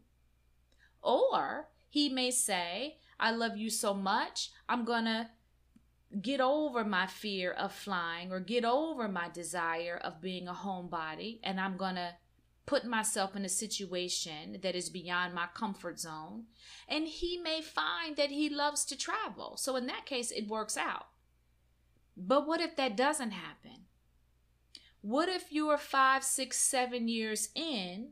Or 1.01 1.69
he 1.89 2.09
may 2.09 2.31
say, 2.31 2.97
I 3.19 3.31
love 3.31 3.57
you 3.57 3.69
so 3.69 3.93
much, 3.93 4.51
I'm 4.67 4.83
going 4.83 5.05
to 5.05 5.29
get 6.21 6.41
over 6.41 6.83
my 6.83 7.07
fear 7.07 7.51
of 7.51 7.71
flying 7.71 8.31
or 8.31 8.39
get 8.39 8.65
over 8.65 9.07
my 9.07 9.29
desire 9.29 9.99
of 10.03 10.21
being 10.21 10.47
a 10.47 10.53
homebody 10.53 11.39
and 11.43 11.59
I'm 11.59 11.77
going 11.77 11.95
to 11.95 12.13
put 12.67 12.85
myself 12.85 13.35
in 13.35 13.45
a 13.45 13.49
situation 13.49 14.59
that 14.61 14.75
is 14.75 14.89
beyond 14.89 15.33
my 15.33 15.47
comfort 15.55 15.99
zone 15.99 16.43
and 16.87 17.07
he 17.07 17.39
may 17.39 17.61
find 17.61 18.15
that 18.17 18.29
he 18.29 18.49
loves 18.49 18.85
to 18.85 18.97
travel. 18.97 19.57
So 19.57 19.75
in 19.75 19.87
that 19.87 20.05
case 20.05 20.29
it 20.29 20.47
works 20.47 20.77
out. 20.77 21.07
But 22.15 22.45
what 22.45 22.61
if 22.61 22.75
that 22.75 22.97
doesn't 22.97 23.31
happen? 23.31 23.85
What 25.01 25.29
if 25.29 25.51
you 25.51 25.69
are 25.69 25.77
five, 25.77 26.23
six, 26.23 26.57
seven 26.57 27.07
years 27.07 27.49
in 27.55 28.09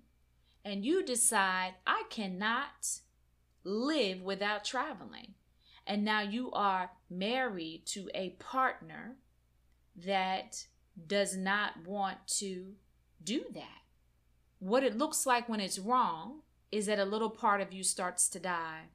and 0.64 0.86
you 0.86 1.04
decide, 1.04 1.74
I 1.86 2.04
cannot 2.10 3.00
live 3.66 4.22
without 4.22 4.64
traveling. 4.64 5.34
And 5.86 6.06
now 6.06 6.22
you 6.22 6.52
are 6.52 6.92
married 7.10 7.84
to 7.88 8.10
a 8.16 8.32
partner 8.40 9.18
that 10.06 10.66
does 11.06 11.36
not 11.36 11.86
want 11.86 12.18
to 12.40 12.74
do 13.24 13.44
that. 13.54 13.85
What 14.66 14.84
it 14.84 14.98
looks 14.98 15.28
like 15.28 15.48
when 15.48 15.60
it's 15.60 15.78
wrong 15.78 16.40
is 16.72 16.88
that 16.88 16.98
a 16.98 17.06
little 17.06 17.30
part 17.30 17.62
of 17.62 17.72
you 17.72 17.84
starts 17.84 18.28
to 18.30 18.40
die. 18.40 18.86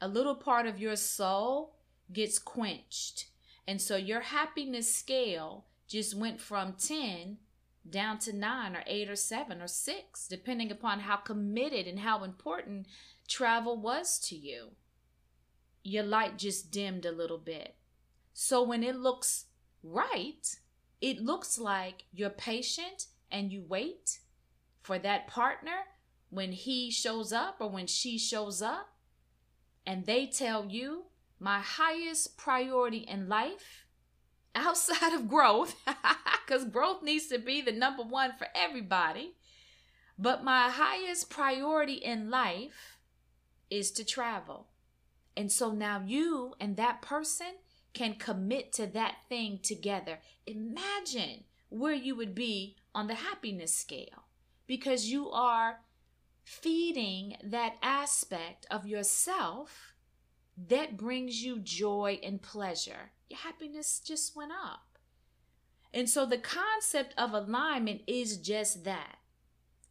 A 0.00 0.08
little 0.08 0.34
part 0.34 0.66
of 0.66 0.80
your 0.80 0.96
soul 0.96 1.76
gets 2.12 2.40
quenched. 2.40 3.26
And 3.64 3.80
so 3.80 3.94
your 3.94 4.22
happiness 4.22 4.92
scale 4.92 5.66
just 5.86 6.16
went 6.16 6.40
from 6.40 6.72
10 6.72 7.36
down 7.88 8.18
to 8.18 8.32
9 8.32 8.74
or 8.74 8.82
8 8.84 9.08
or 9.08 9.14
7 9.14 9.62
or 9.62 9.68
6, 9.68 10.26
depending 10.26 10.72
upon 10.72 10.98
how 10.98 11.14
committed 11.14 11.86
and 11.86 12.00
how 12.00 12.24
important 12.24 12.88
travel 13.28 13.76
was 13.76 14.18
to 14.18 14.34
you. 14.34 14.70
Your 15.84 16.02
light 16.02 16.38
just 16.38 16.72
dimmed 16.72 17.06
a 17.06 17.12
little 17.12 17.38
bit. 17.38 17.76
So 18.32 18.64
when 18.64 18.82
it 18.82 18.96
looks 18.96 19.44
right, 19.80 20.56
it 21.00 21.20
looks 21.20 21.56
like 21.56 22.02
you're 22.12 22.30
patient 22.30 23.06
and 23.30 23.52
you 23.52 23.62
wait 23.62 24.18
for 24.84 25.00
that 25.00 25.26
partner 25.26 25.88
when 26.30 26.52
he 26.52 26.92
shows 26.92 27.32
up 27.32 27.56
or 27.58 27.68
when 27.68 27.88
she 27.88 28.16
shows 28.16 28.62
up 28.62 28.90
and 29.84 30.06
they 30.06 30.26
tell 30.26 30.66
you 30.66 31.06
my 31.40 31.58
highest 31.58 32.36
priority 32.36 32.98
in 32.98 33.28
life 33.28 33.86
outside 34.54 35.12
of 35.12 35.28
growth 35.28 35.74
because 36.46 36.64
growth 36.66 37.02
needs 37.02 37.26
to 37.26 37.38
be 37.38 37.60
the 37.60 37.72
number 37.72 38.04
one 38.04 38.30
for 38.38 38.46
everybody 38.54 39.34
but 40.18 40.44
my 40.44 40.68
highest 40.70 41.28
priority 41.28 41.94
in 41.94 42.30
life 42.30 42.98
is 43.70 43.90
to 43.92 44.04
travel. 44.04 44.68
And 45.36 45.50
so 45.50 45.72
now 45.72 46.02
you 46.06 46.54
and 46.60 46.76
that 46.76 47.02
person 47.02 47.54
can 47.92 48.14
commit 48.14 48.72
to 48.74 48.86
that 48.86 49.16
thing 49.28 49.58
together. 49.62 50.20
Imagine 50.46 51.44
where 51.68 51.94
you 51.94 52.14
would 52.14 52.34
be 52.34 52.76
on 52.94 53.08
the 53.08 53.14
happiness 53.14 53.74
scale 53.74 54.24
because 54.66 55.10
you 55.10 55.30
are 55.30 55.80
feeding 56.42 57.36
that 57.42 57.76
aspect 57.82 58.66
of 58.70 58.86
yourself 58.86 59.94
that 60.68 60.96
brings 60.96 61.42
you 61.42 61.58
joy 61.58 62.18
and 62.22 62.40
pleasure. 62.40 63.12
Your 63.28 63.40
happiness 63.40 64.00
just 64.04 64.36
went 64.36 64.52
up. 64.52 64.98
And 65.92 66.08
so 66.08 66.26
the 66.26 66.38
concept 66.38 67.14
of 67.16 67.32
alignment 67.32 68.02
is 68.06 68.36
just 68.36 68.84
that 68.84 69.18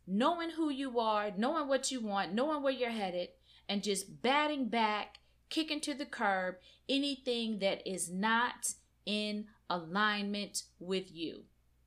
knowing 0.06 0.52
who 0.52 0.70
you 0.70 1.00
are, 1.00 1.32
knowing 1.38 1.68
what 1.68 1.92
you 1.92 2.02
want, 2.02 2.34
knowing 2.34 2.62
where 2.62 2.74
you're 2.74 2.90
headed, 2.92 3.30
and 3.70 3.82
just 3.82 4.22
batting 4.22 4.68
back, 4.68 5.20
kicking 5.50 5.80
to 5.80 5.94
the 5.94 6.06
curb 6.06 6.56
anything 6.90 7.60
that 7.60 7.82
is 7.90 8.12
not 8.12 8.74
in 9.06 9.46
alignment 9.70 10.64
with 10.80 11.12
you, 11.12 11.44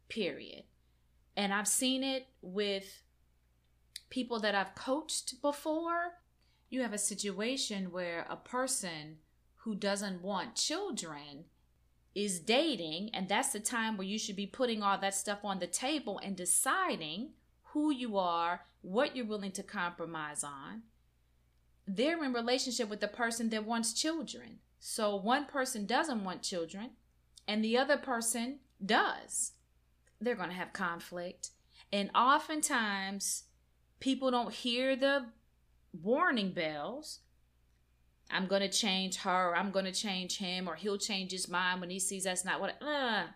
period. 0.08 0.64
And 1.36 1.52
I've 1.52 1.68
seen 1.68 2.02
it 2.02 2.28
with 2.40 3.02
people 4.08 4.40
that 4.40 4.54
I've 4.54 4.74
coached 4.74 5.40
before. 5.42 6.14
You 6.70 6.82
have 6.82 6.92
a 6.92 6.98
situation 6.98 7.92
where 7.92 8.26
a 8.28 8.36
person 8.36 9.18
who 9.56 9.74
doesn't 9.74 10.22
want 10.22 10.54
children 10.54 11.44
is 12.14 12.40
dating, 12.40 13.10
and 13.12 13.28
that's 13.28 13.52
the 13.52 13.60
time 13.60 13.96
where 13.96 14.06
you 14.06 14.18
should 14.18 14.36
be 14.36 14.46
putting 14.46 14.82
all 14.82 14.96
that 14.98 15.14
stuff 15.14 15.40
on 15.44 15.58
the 15.58 15.66
table 15.66 16.18
and 16.22 16.34
deciding 16.34 17.30
who 17.72 17.92
you 17.92 18.16
are, 18.16 18.62
what 18.80 19.14
you're 19.14 19.26
willing 19.26 19.52
to 19.52 19.62
compromise 19.62 20.42
on. 20.42 20.82
They're 21.86 22.24
in 22.24 22.32
relationship 22.32 22.88
with 22.88 23.00
the 23.00 23.08
person 23.08 23.50
that 23.50 23.66
wants 23.66 23.92
children. 23.92 24.60
So 24.80 25.14
one 25.14 25.44
person 25.44 25.84
doesn't 25.84 26.24
want 26.24 26.42
children 26.42 26.90
and 27.46 27.62
the 27.62 27.76
other 27.76 27.96
person 27.96 28.60
does 28.84 29.52
they're 30.20 30.34
going 30.34 30.50
to 30.50 30.54
have 30.54 30.72
conflict. 30.72 31.50
And 31.92 32.10
oftentimes, 32.14 33.44
people 34.00 34.30
don't 34.30 34.52
hear 34.52 34.96
the 34.96 35.26
warning 35.92 36.52
bells. 36.52 37.20
I'm 38.30 38.46
going 38.46 38.62
to 38.62 38.68
change 38.68 39.18
her, 39.18 39.54
I'm 39.54 39.70
going 39.70 39.84
to 39.84 39.92
change 39.92 40.38
him, 40.38 40.68
or 40.68 40.74
he'll 40.74 40.98
change 40.98 41.30
his 41.30 41.48
mind 41.48 41.80
when 41.80 41.90
he 41.90 42.00
sees 42.00 42.24
that's 42.24 42.44
not 42.44 42.60
what. 42.60 42.82
Uh, 42.82 43.26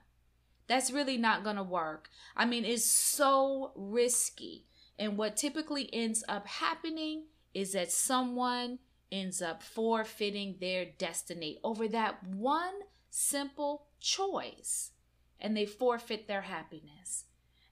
that's 0.67 0.91
really 0.91 1.17
not 1.17 1.45
going 1.45 1.57
to 1.57 1.63
work. 1.63 2.09
I 2.37 2.45
mean, 2.45 2.65
it's 2.65 2.85
so 2.85 3.73
risky. 3.75 4.67
And 4.99 5.17
what 5.17 5.37
typically 5.37 5.93
ends 5.93 6.23
up 6.29 6.47
happening 6.47 7.25
is 7.55 7.73
that 7.73 7.91
someone 7.91 8.79
ends 9.11 9.43
up 9.43 9.63
forfeiting 9.63 10.57
their 10.61 10.87
destiny 10.99 11.59
over 11.65 11.89
that 11.89 12.23
one 12.23 12.75
simple 13.11 13.87
choice 13.99 14.93
and 15.41 15.57
they 15.57 15.67
forfeit 15.67 16.29
their 16.29 16.43
happiness. 16.43 17.25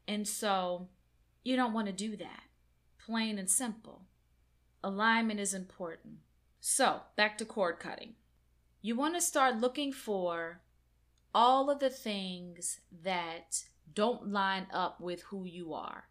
And 0.07 0.27
so 0.27 0.89
you 1.45 1.57
don't 1.57 1.73
want 1.73 1.87
to 1.87 1.93
do 1.93 2.17
that. 2.17 2.45
Plain 3.05 3.39
and 3.39 3.49
simple. 3.49 4.03
Alignment 4.83 5.41
is 5.41 5.55
important. 5.55 6.19
So, 6.61 7.01
back 7.17 7.39
to 7.39 7.45
cord 7.45 7.79
cutting. 7.79 8.15
You 8.83 8.97
want 8.97 9.15
to 9.15 9.21
start 9.21 9.57
looking 9.57 9.93
for 9.93 10.61
all 11.35 11.71
of 11.71 11.79
the 11.79 11.91
things 11.91 12.81
that 13.05 13.65
don't 13.93 14.29
line 14.29 14.67
up 14.73 15.01
with 15.01 15.23
who 15.23 15.45
you 15.45 15.73
are. 15.73 16.05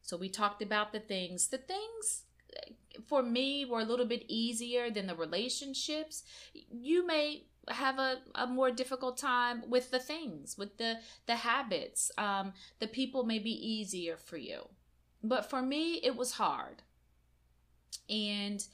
So, 0.00 0.16
we 0.16 0.28
talked 0.28 0.62
about 0.62 0.92
the 0.92 1.00
things, 1.00 1.48
the 1.48 1.58
things 1.58 2.24
eh, 2.56 2.72
for 3.06 3.22
me 3.22 3.64
were 3.64 3.80
a 3.80 3.84
little 3.84 4.06
bit 4.06 4.24
easier 4.28 4.90
than 4.90 5.06
the 5.06 5.14
relationships. 5.14 6.24
You 6.52 7.06
may 7.06 7.44
have 7.68 7.98
a, 7.98 8.18
a 8.34 8.46
more 8.46 8.70
difficult 8.70 9.16
time 9.16 9.62
with 9.68 9.90
the 9.90 9.98
things 9.98 10.58
with 10.58 10.78
the 10.78 10.96
the 11.26 11.36
habits 11.36 12.10
um 12.18 12.52
the 12.80 12.86
people 12.86 13.24
may 13.24 13.38
be 13.38 13.50
easier 13.50 14.16
for 14.16 14.36
you. 14.36 14.68
But 15.22 15.48
for 15.48 15.62
me 15.62 16.00
it 16.02 16.16
was 16.16 16.32
hard. 16.32 16.82
And 18.08 18.64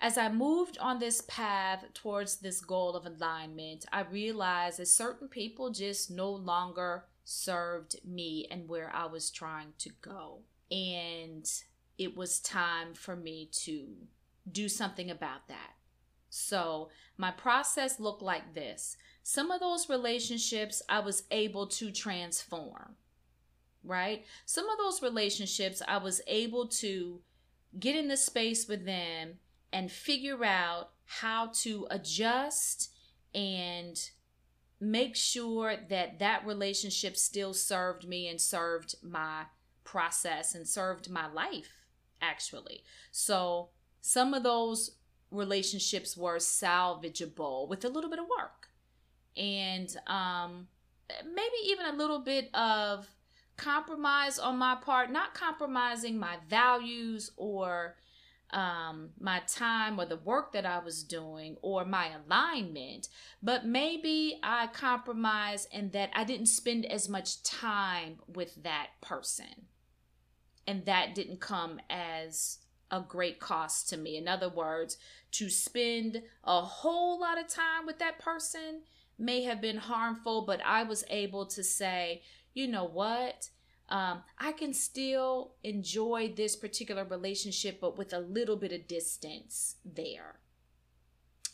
as 0.00 0.16
i 0.16 0.30
moved 0.30 0.78
on 0.78 0.98
this 0.98 1.22
path 1.28 1.84
towards 1.92 2.36
this 2.36 2.62
goal 2.62 2.96
of 2.96 3.04
alignment 3.04 3.84
i 3.92 4.00
realized 4.00 4.78
that 4.78 4.88
certain 4.88 5.28
people 5.28 5.70
just 5.70 6.10
no 6.10 6.30
longer 6.30 7.04
served 7.22 7.96
me 8.02 8.46
and 8.50 8.66
where 8.66 8.90
i 8.94 9.04
was 9.04 9.30
trying 9.30 9.72
to 9.78 9.90
go. 10.00 10.38
And 10.70 11.48
it 11.98 12.16
was 12.16 12.40
time 12.40 12.94
for 12.94 13.14
me 13.16 13.50
to 13.64 13.88
do 14.50 14.68
something 14.68 15.10
about 15.10 15.48
that 15.48 15.74
so 16.30 16.88
my 17.18 17.32
process 17.32 18.00
looked 18.00 18.22
like 18.22 18.54
this. 18.54 18.96
Some 19.22 19.50
of 19.50 19.60
those 19.60 19.88
relationships 19.88 20.80
I 20.88 21.00
was 21.00 21.24
able 21.30 21.66
to 21.66 21.90
transform, 21.90 22.96
right? 23.84 24.24
Some 24.46 24.68
of 24.68 24.78
those 24.78 25.02
relationships 25.02 25.82
I 25.86 25.98
was 25.98 26.22
able 26.26 26.68
to 26.68 27.20
get 27.78 27.96
in 27.96 28.08
the 28.08 28.16
space 28.16 28.66
with 28.66 28.86
them 28.86 29.34
and 29.72 29.90
figure 29.90 30.44
out 30.44 30.90
how 31.04 31.50
to 31.62 31.86
adjust 31.90 32.92
and 33.34 34.00
make 34.80 35.14
sure 35.14 35.74
that 35.88 36.18
that 36.20 36.46
relationship 36.46 37.16
still 37.16 37.52
served 37.52 38.08
me 38.08 38.28
and 38.28 38.40
served 38.40 38.94
my 39.02 39.44
process 39.84 40.54
and 40.54 40.66
served 40.66 41.10
my 41.10 41.26
life 41.26 41.84
actually. 42.22 42.82
So 43.10 43.70
some 44.00 44.34
of 44.34 44.42
those 44.42 44.92
relationships 45.30 46.16
were 46.16 46.36
salvageable 46.36 47.68
with 47.68 47.84
a 47.84 47.88
little 47.88 48.10
bit 48.10 48.18
of 48.18 48.26
work 48.26 48.68
and 49.36 49.96
um, 50.06 50.68
maybe 51.24 51.56
even 51.66 51.86
a 51.86 51.92
little 51.92 52.20
bit 52.20 52.54
of 52.54 53.08
compromise 53.56 54.38
on 54.38 54.56
my 54.56 54.74
part, 54.74 55.10
not 55.10 55.34
compromising 55.34 56.18
my 56.18 56.36
values 56.48 57.30
or 57.36 57.96
um, 58.52 59.10
my 59.20 59.40
time 59.46 60.00
or 60.00 60.06
the 60.06 60.16
work 60.16 60.52
that 60.52 60.66
I 60.66 60.80
was 60.80 61.04
doing 61.04 61.56
or 61.62 61.84
my 61.84 62.10
alignment, 62.26 63.08
but 63.42 63.64
maybe 63.64 64.40
I 64.42 64.66
compromise 64.68 65.68
in 65.70 65.90
that 65.90 66.10
I 66.14 66.24
didn't 66.24 66.46
spend 66.46 66.84
as 66.86 67.08
much 67.08 67.42
time 67.42 68.18
with 68.26 68.62
that 68.64 68.88
person. 69.00 69.66
And 70.66 70.84
that 70.86 71.14
didn't 71.14 71.40
come 71.40 71.80
as 71.88 72.58
a 72.90 73.00
great 73.00 73.40
cost 73.40 73.88
to 73.88 73.96
me. 73.96 74.16
In 74.16 74.28
other 74.28 74.48
words, 74.48 74.96
to 75.32 75.48
spend 75.48 76.22
a 76.44 76.60
whole 76.60 77.20
lot 77.20 77.38
of 77.38 77.48
time 77.48 77.86
with 77.86 77.98
that 77.98 78.18
person 78.18 78.82
may 79.18 79.42
have 79.42 79.60
been 79.60 79.76
harmful, 79.76 80.42
but 80.42 80.60
I 80.64 80.82
was 80.82 81.04
able 81.10 81.46
to 81.46 81.62
say, 81.62 82.22
you 82.54 82.66
know 82.66 82.84
what? 82.84 83.50
Um, 83.88 84.22
I 84.38 84.52
can 84.52 84.72
still 84.72 85.54
enjoy 85.62 86.32
this 86.34 86.56
particular 86.56 87.04
relationship, 87.04 87.80
but 87.80 87.98
with 87.98 88.12
a 88.12 88.20
little 88.20 88.56
bit 88.56 88.72
of 88.72 88.86
distance 88.86 89.76
there. 89.84 90.38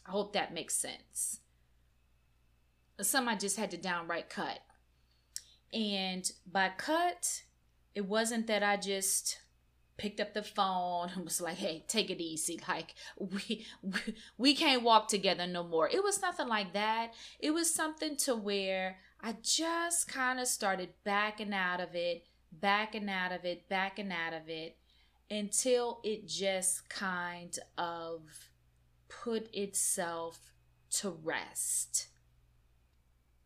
I 0.07 0.11
hope 0.11 0.33
that 0.35 0.55
makes 0.55 0.75
sense. 0.75 1.41
Some 3.01 3.29
I 3.29 3.37
just 3.37 3.57
had 3.57 3.71
to 3.73 3.77
downright 3.77 4.31
cut. 4.31 4.61
And 5.73 6.31
by 6.51 6.71
cut, 6.77 7.43
it 7.95 8.07
wasn't 8.07 8.47
that 8.47 8.63
I 8.63 8.77
just 8.77 9.39
picked 9.97 10.21
up 10.21 10.35
the 10.35 10.43
phone 10.43 11.11
and 11.15 11.25
was 11.25 11.41
like, 11.41 11.57
"Hey, 11.57 11.85
take 11.89 12.11
it 12.11 12.21
easy. 12.23 12.61
Like 12.69 12.95
we, 13.19 13.67
we 13.83 13.99
we 14.39 14.55
can't 14.55 14.83
walk 14.83 15.09
together 15.09 15.47
no 15.47 15.63
more." 15.65 15.89
It 15.89 16.03
was 16.03 16.21
nothing 16.23 16.49
like 16.49 16.73
that. 16.75 17.13
It 17.39 17.53
was 17.53 17.73
something 17.73 18.17
to 18.19 18.35
where 18.37 18.99
I 19.21 19.37
just 19.43 20.09
kind 20.09 20.41
of 20.41 20.47
started 20.49 20.91
backing 21.05 21.53
out 21.55 21.81
of 21.81 21.95
it, 21.95 22.25
backing 22.53 23.09
out 23.09 23.33
of 23.33 23.45
it, 23.45 23.69
backing 23.69 24.13
out 24.13 24.33
of 24.35 24.49
it. 24.49 24.77
until 25.31 26.01
it 26.05 26.27
just 26.27 26.89
kind 26.89 27.59
of 27.77 28.23
put 29.09 29.49
itself 29.55 30.53
to 30.91 31.11
rest. 31.11 32.09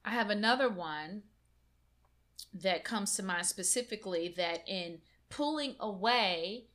I 0.05 0.11
have 0.11 0.31
another 0.31 0.69
one 0.69 1.23
that 2.53 2.85
comes 2.85 3.15
to 3.17 3.23
mind 3.23 3.47
specifically 3.47 4.33
that 4.37 4.63
in 4.67 4.99
pulling 5.31 5.75
away 5.81 6.66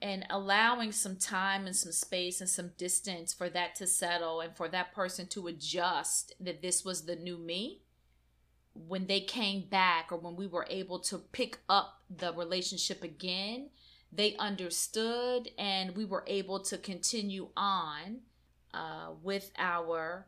and 0.00 0.26
allowing 0.30 0.92
some 0.92 1.16
time 1.16 1.66
and 1.66 1.76
some 1.76 1.92
space 1.92 2.40
and 2.40 2.50
some 2.50 2.72
distance 2.76 3.32
for 3.32 3.48
that 3.48 3.74
to 3.76 3.86
settle 3.86 4.40
and 4.40 4.56
for 4.56 4.68
that 4.68 4.92
person 4.92 5.26
to 5.26 5.46
adjust 5.46 6.32
that 6.40 6.62
this 6.62 6.84
was 6.84 7.04
the 7.04 7.16
new 7.16 7.36
me 7.38 7.82
when 8.74 9.06
they 9.06 9.20
came 9.20 9.62
back 9.68 10.10
or 10.10 10.18
when 10.18 10.36
we 10.36 10.46
were 10.46 10.66
able 10.70 10.98
to 11.00 11.18
pick 11.18 11.58
up 11.68 12.02
the 12.16 12.32
relationship 12.34 13.02
again 13.02 13.70
they 14.12 14.36
understood 14.36 15.50
and 15.58 15.96
we 15.96 16.04
were 16.04 16.24
able 16.26 16.60
to 16.60 16.78
continue 16.78 17.48
on 17.56 18.20
uh, 18.72 19.10
with 19.22 19.50
our 19.58 20.26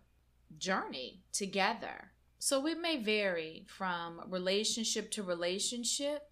journey 0.58 1.22
together 1.32 2.10
so 2.42 2.66
it 2.66 2.80
may 2.80 2.96
vary 2.96 3.66
from 3.68 4.22
relationship 4.26 5.10
to 5.12 5.22
relationship. 5.22 6.29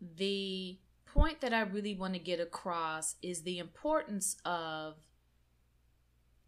The 0.00 0.78
point 1.06 1.40
that 1.40 1.52
I 1.52 1.62
really 1.62 1.94
want 1.94 2.14
to 2.14 2.20
get 2.20 2.40
across 2.40 3.16
is 3.22 3.42
the 3.42 3.58
importance 3.58 4.36
of 4.44 4.96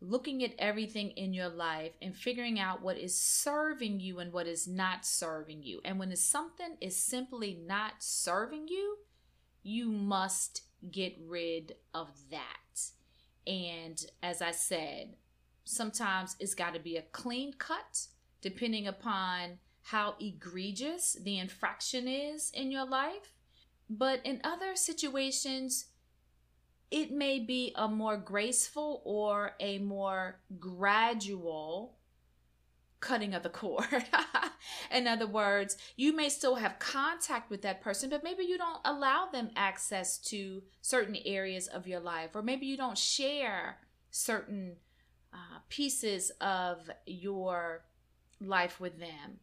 looking 0.01 0.43
at 0.43 0.55
everything 0.59 1.11
in 1.11 1.35
your 1.35 1.49
life 1.49 1.93
and 2.01 2.17
figuring 2.17 2.59
out 2.59 2.83
what 2.83 2.97
is 2.97 3.19
serving 3.19 4.01
you 4.01 4.19
and 4.19 4.33
what 4.33 4.47
is 4.47 4.67
not 4.67 5.05
serving 5.05 5.63
you. 5.63 5.81
And 5.85 5.99
when 5.99 6.15
something 6.17 6.77
is 6.81 6.97
simply 6.97 7.59
not 7.67 7.95
serving 7.99 8.69
you, 8.69 8.99
you 9.63 9.91
must 9.91 10.63
get 10.91 11.19
rid 11.27 11.77
of 11.93 12.09
that. 12.31 12.81
And 13.47 14.03
as 14.23 14.41
I 14.41 14.53
said, 14.53 15.17
sometimes 15.65 16.37
it's 16.41 16.55
got 16.55 16.75
to 16.75 16.81
be 16.81 16.97
a 16.97 17.03
clean 17.03 17.53
cut 17.59 18.07
depending 18.41 18.87
upon 18.87 19.59
how 19.83 20.15
egregious 20.21 21.17
the 21.23 21.39
infraction 21.39 22.09
is 22.09 22.51
in 22.55 22.71
your 22.71 22.87
life. 22.87 23.35
But 23.91 24.25
in 24.25 24.41
other 24.45 24.77
situations, 24.77 25.87
it 26.93 27.11
may 27.11 27.41
be 27.41 27.73
a 27.75 27.89
more 27.89 28.17
graceful 28.17 29.03
or 29.05 29.53
a 29.59 29.79
more 29.79 30.39
gradual 30.61 31.97
cutting 33.01 33.35
of 33.35 33.43
the 33.43 33.49
cord. 33.49 34.05
in 34.93 35.09
other 35.09 35.27
words, 35.27 35.77
you 35.97 36.15
may 36.15 36.29
still 36.29 36.55
have 36.55 36.79
contact 36.79 37.51
with 37.51 37.63
that 37.63 37.81
person, 37.81 38.09
but 38.11 38.23
maybe 38.23 38.45
you 38.45 38.57
don't 38.57 38.81
allow 38.85 39.27
them 39.27 39.51
access 39.57 40.19
to 40.19 40.63
certain 40.83 41.17
areas 41.25 41.67
of 41.67 41.89
your 41.89 42.01
life, 42.01 42.31
or 42.35 42.43
maybe 42.43 42.67
you 42.67 42.77
don't 42.77 42.99
share 42.99 43.79
certain 44.11 44.77
uh, 45.33 45.59
pieces 45.69 46.31
of 46.41 46.91
your 47.07 47.85
life 48.41 48.79
with 48.79 49.01
them. 49.01 49.41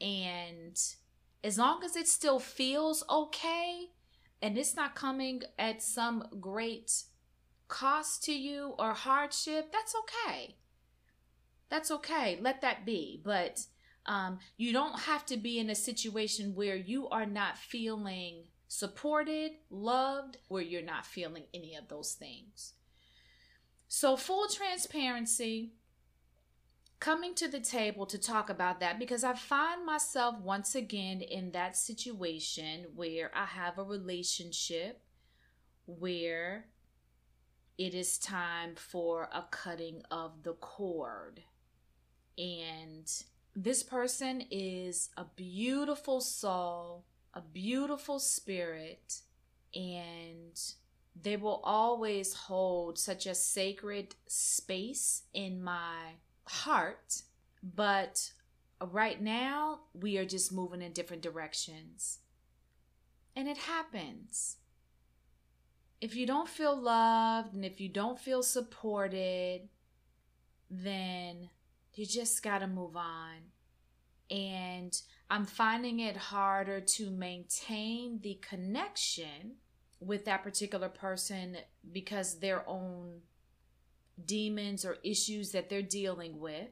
And 0.00 0.76
as 1.44 1.58
long 1.58 1.84
as 1.84 1.94
it 1.94 2.08
still 2.08 2.40
feels 2.40 3.04
okay 3.08 3.90
and 4.40 4.56
it's 4.56 4.74
not 4.74 4.94
coming 4.94 5.42
at 5.58 5.82
some 5.82 6.26
great 6.40 7.04
cost 7.68 8.24
to 8.24 8.32
you 8.32 8.74
or 8.78 8.94
hardship, 8.94 9.70
that's 9.70 9.94
okay. 9.94 10.56
That's 11.68 11.90
okay. 11.90 12.38
Let 12.40 12.62
that 12.62 12.86
be. 12.86 13.20
But 13.22 13.60
um, 14.06 14.38
you 14.56 14.72
don't 14.72 15.00
have 15.00 15.26
to 15.26 15.36
be 15.36 15.58
in 15.58 15.68
a 15.68 15.74
situation 15.74 16.54
where 16.54 16.76
you 16.76 17.08
are 17.08 17.26
not 17.26 17.58
feeling 17.58 18.44
supported, 18.66 19.52
loved, 19.70 20.38
where 20.48 20.62
you're 20.62 20.82
not 20.82 21.06
feeling 21.06 21.44
any 21.52 21.74
of 21.74 21.88
those 21.88 22.12
things. 22.12 22.72
So, 23.88 24.16
full 24.16 24.48
transparency 24.48 25.74
coming 27.00 27.34
to 27.34 27.48
the 27.48 27.60
table 27.60 28.06
to 28.06 28.18
talk 28.18 28.48
about 28.48 28.80
that 28.80 28.98
because 28.98 29.24
I 29.24 29.34
find 29.34 29.84
myself 29.84 30.38
once 30.40 30.74
again 30.74 31.20
in 31.20 31.50
that 31.52 31.76
situation 31.76 32.86
where 32.94 33.30
I 33.34 33.44
have 33.44 33.78
a 33.78 33.84
relationship 33.84 35.02
where 35.86 36.66
it 37.76 37.94
is 37.94 38.18
time 38.18 38.74
for 38.76 39.28
a 39.32 39.44
cutting 39.50 40.02
of 40.10 40.42
the 40.42 40.54
cord. 40.54 41.42
And 42.38 43.10
this 43.54 43.82
person 43.82 44.42
is 44.50 45.10
a 45.16 45.24
beautiful 45.24 46.20
soul, 46.20 47.04
a 47.34 47.40
beautiful 47.40 48.18
spirit, 48.18 49.20
and 49.74 50.60
they 51.20 51.36
will 51.36 51.60
always 51.62 52.34
hold 52.34 52.98
such 52.98 53.26
a 53.26 53.34
sacred 53.34 54.14
space 54.26 55.22
in 55.32 55.62
my 55.62 56.14
heart, 56.46 57.22
but 57.62 58.32
right 58.80 59.20
now 59.20 59.80
we 59.94 60.18
are 60.18 60.24
just 60.24 60.52
moving 60.52 60.82
in 60.82 60.92
different 60.92 61.22
directions. 61.22 62.18
And 63.36 63.48
it 63.48 63.56
happens. 63.56 64.56
If 66.00 66.14
you 66.14 66.26
don't 66.26 66.48
feel 66.48 66.76
loved 66.76 67.54
and 67.54 67.64
if 67.64 67.80
you 67.80 67.88
don't 67.88 68.18
feel 68.18 68.42
supported, 68.42 69.68
then 70.70 71.48
you 71.94 72.06
just 72.06 72.42
got 72.42 72.58
to 72.58 72.66
move 72.66 72.96
on. 72.96 73.36
And 74.30 74.96
I'm 75.30 75.46
finding 75.46 76.00
it 76.00 76.16
harder 76.16 76.80
to 76.80 77.10
maintain 77.10 78.20
the 78.22 78.38
connection 78.46 79.56
with 80.00 80.24
that 80.24 80.42
particular 80.42 80.88
person 80.88 81.56
because 81.92 82.38
their 82.38 82.68
own 82.68 83.20
demons 84.22 84.84
or 84.84 84.98
issues 85.02 85.52
that 85.52 85.68
they're 85.68 85.82
dealing 85.82 86.40
with. 86.40 86.68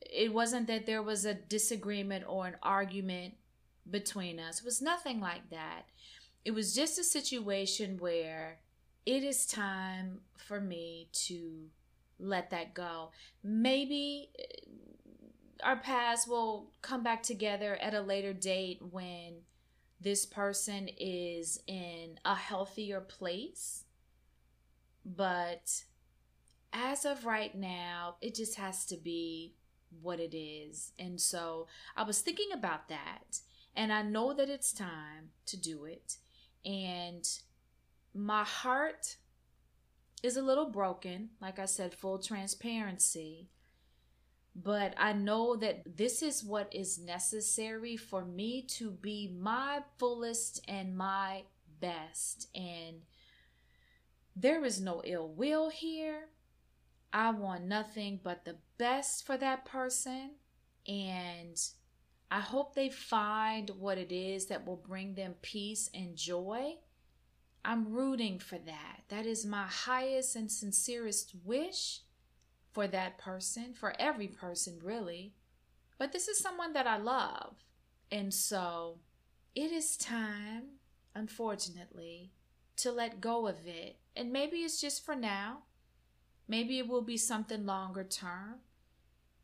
It 0.00 0.32
wasn't 0.32 0.66
that 0.68 0.86
there 0.86 1.02
was 1.02 1.24
a 1.24 1.34
disagreement 1.34 2.24
or 2.28 2.46
an 2.46 2.56
argument 2.62 3.34
between 3.90 4.38
us. 4.38 4.60
It 4.60 4.64
was 4.64 4.82
nothing 4.82 5.20
like 5.20 5.50
that. 5.50 5.86
It 6.44 6.52
was 6.52 6.74
just 6.74 6.98
a 6.98 7.04
situation 7.04 7.98
where 7.98 8.58
it 9.04 9.22
is 9.22 9.46
time 9.46 10.20
for 10.36 10.60
me 10.60 11.08
to 11.12 11.68
let 12.18 12.50
that 12.50 12.74
go. 12.74 13.10
Maybe 13.42 14.30
uh, 14.38 15.66
our 15.66 15.76
paths 15.76 16.26
will 16.26 16.70
come 16.82 17.02
back 17.02 17.22
together 17.22 17.76
at 17.76 17.94
a 17.94 18.00
later 18.00 18.32
date 18.32 18.80
when 18.90 19.42
this 20.00 20.26
person 20.26 20.88
is 20.98 21.60
in 21.66 22.18
a 22.24 22.34
healthier 22.34 23.00
place. 23.00 23.84
But 25.04 25.82
as 26.76 27.04
of 27.04 27.24
right 27.24 27.54
now, 27.54 28.16
it 28.20 28.34
just 28.34 28.56
has 28.56 28.84
to 28.86 28.96
be 28.96 29.54
what 30.02 30.20
it 30.20 30.36
is. 30.36 30.92
And 30.98 31.20
so 31.20 31.66
I 31.96 32.02
was 32.02 32.20
thinking 32.20 32.52
about 32.52 32.88
that, 32.88 33.40
and 33.74 33.92
I 33.92 34.02
know 34.02 34.34
that 34.34 34.50
it's 34.50 34.72
time 34.72 35.30
to 35.46 35.56
do 35.56 35.84
it. 35.84 36.16
And 36.64 37.26
my 38.14 38.44
heart 38.44 39.16
is 40.22 40.36
a 40.36 40.42
little 40.42 40.70
broken, 40.70 41.30
like 41.40 41.58
I 41.58 41.66
said, 41.66 41.94
full 41.94 42.18
transparency. 42.18 43.48
But 44.54 44.94
I 44.96 45.12
know 45.12 45.56
that 45.56 45.96
this 45.96 46.22
is 46.22 46.42
what 46.42 46.74
is 46.74 46.98
necessary 46.98 47.96
for 47.96 48.24
me 48.24 48.62
to 48.70 48.90
be 48.90 49.34
my 49.38 49.82
fullest 49.98 50.62
and 50.66 50.96
my 50.96 51.42
best. 51.80 52.48
And 52.54 53.02
there 54.34 54.64
is 54.64 54.80
no 54.80 55.02
ill 55.04 55.28
will 55.28 55.68
here. 55.68 56.30
I 57.16 57.30
want 57.30 57.64
nothing 57.64 58.20
but 58.22 58.44
the 58.44 58.56
best 58.76 59.24
for 59.24 59.38
that 59.38 59.64
person. 59.64 60.32
And 60.86 61.58
I 62.30 62.40
hope 62.40 62.74
they 62.74 62.90
find 62.90 63.70
what 63.70 63.96
it 63.96 64.12
is 64.12 64.46
that 64.46 64.66
will 64.66 64.76
bring 64.76 65.14
them 65.14 65.34
peace 65.40 65.88
and 65.94 66.14
joy. 66.14 66.74
I'm 67.64 67.90
rooting 67.90 68.38
for 68.38 68.58
that. 68.58 69.04
That 69.08 69.24
is 69.24 69.46
my 69.46 69.64
highest 69.64 70.36
and 70.36 70.52
sincerest 70.52 71.34
wish 71.42 72.00
for 72.72 72.86
that 72.86 73.16
person, 73.16 73.72
for 73.72 73.94
every 73.98 74.28
person, 74.28 74.78
really. 74.82 75.32
But 75.96 76.12
this 76.12 76.28
is 76.28 76.38
someone 76.38 76.74
that 76.74 76.86
I 76.86 76.98
love. 76.98 77.64
And 78.12 78.34
so 78.34 78.98
it 79.54 79.72
is 79.72 79.96
time, 79.96 80.64
unfortunately, 81.14 82.32
to 82.76 82.92
let 82.92 83.22
go 83.22 83.46
of 83.46 83.66
it. 83.66 84.00
And 84.14 84.34
maybe 84.34 84.58
it's 84.58 84.78
just 84.78 85.02
for 85.02 85.16
now. 85.16 85.62
Maybe 86.48 86.78
it 86.78 86.88
will 86.88 87.02
be 87.02 87.16
something 87.16 87.66
longer 87.66 88.04
term. 88.04 88.56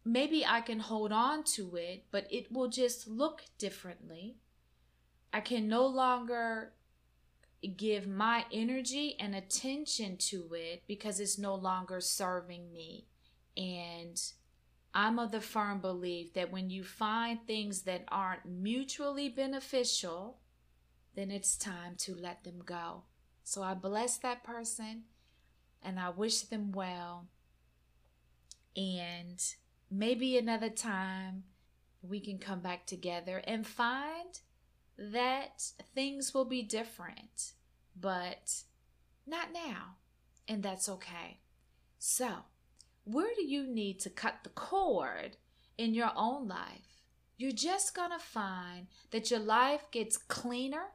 Maybe 0.04 0.44
I 0.44 0.60
can 0.60 0.80
hold 0.80 1.12
on 1.12 1.44
to 1.54 1.76
it, 1.76 2.04
but 2.10 2.26
it 2.30 2.52
will 2.52 2.68
just 2.68 3.06
look 3.06 3.42
differently. 3.58 4.36
I 5.32 5.40
can 5.40 5.68
no 5.68 5.86
longer 5.86 6.72
give 7.76 8.08
my 8.08 8.44
energy 8.52 9.16
and 9.20 9.34
attention 9.34 10.16
to 10.16 10.50
it 10.54 10.82
because 10.86 11.20
it's 11.20 11.38
no 11.38 11.54
longer 11.54 12.00
serving 12.00 12.72
me. 12.72 13.06
And 13.56 14.20
I'm 14.94 15.18
of 15.18 15.30
the 15.30 15.40
firm 15.40 15.80
belief 15.80 16.34
that 16.34 16.52
when 16.52 16.70
you 16.70 16.82
find 16.82 17.38
things 17.46 17.82
that 17.82 18.04
aren't 18.08 18.44
mutually 18.46 19.28
beneficial, 19.28 20.38
then 21.14 21.30
it's 21.30 21.56
time 21.56 21.94
to 21.98 22.14
let 22.14 22.44
them 22.44 22.62
go. 22.64 23.04
So 23.44 23.62
I 23.62 23.74
bless 23.74 24.18
that 24.18 24.44
person 24.44 25.04
and 25.84 25.98
I 25.98 26.10
wish 26.10 26.42
them 26.42 26.72
well. 26.72 27.26
And 28.76 29.42
maybe 29.90 30.38
another 30.38 30.70
time 30.70 31.44
we 32.02 32.20
can 32.20 32.38
come 32.38 32.60
back 32.60 32.86
together 32.86 33.42
and 33.46 33.66
find 33.66 34.40
that 34.98 35.62
things 35.94 36.34
will 36.34 36.44
be 36.44 36.62
different, 36.62 37.52
but 37.98 38.62
not 39.26 39.48
now. 39.52 39.96
And 40.48 40.62
that's 40.62 40.88
okay. 40.88 41.38
So, 41.98 42.28
where 43.04 43.30
do 43.36 43.44
you 43.44 43.66
need 43.66 44.00
to 44.00 44.10
cut 44.10 44.38
the 44.42 44.50
cord 44.50 45.36
in 45.78 45.94
your 45.94 46.10
own 46.16 46.48
life? 46.48 47.02
You're 47.36 47.52
just 47.52 47.94
going 47.94 48.10
to 48.10 48.18
find 48.18 48.86
that 49.10 49.30
your 49.30 49.40
life 49.40 49.90
gets 49.90 50.16
cleaner, 50.16 50.92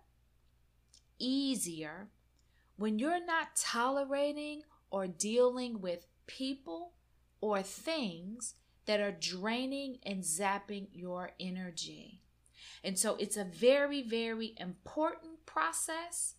easier, 1.20 2.10
when 2.78 3.00
you're 3.00 3.26
not 3.26 3.56
tolerating 3.56 4.62
or 4.90 5.08
dealing 5.08 5.82
with 5.82 6.08
people 6.26 6.94
or 7.42 7.62
things 7.62 8.56
that 8.86 9.00
are 9.00 9.12
draining 9.12 9.98
and 10.04 10.24
zapping 10.24 10.88
your 10.94 11.32
energy. 11.40 12.22
And 12.84 12.98
so 12.98 13.16
it's 13.20 13.38
a 13.38 13.44
very, 13.44 14.02
very 14.02 14.56
important 14.58 15.46
process. 15.46 16.36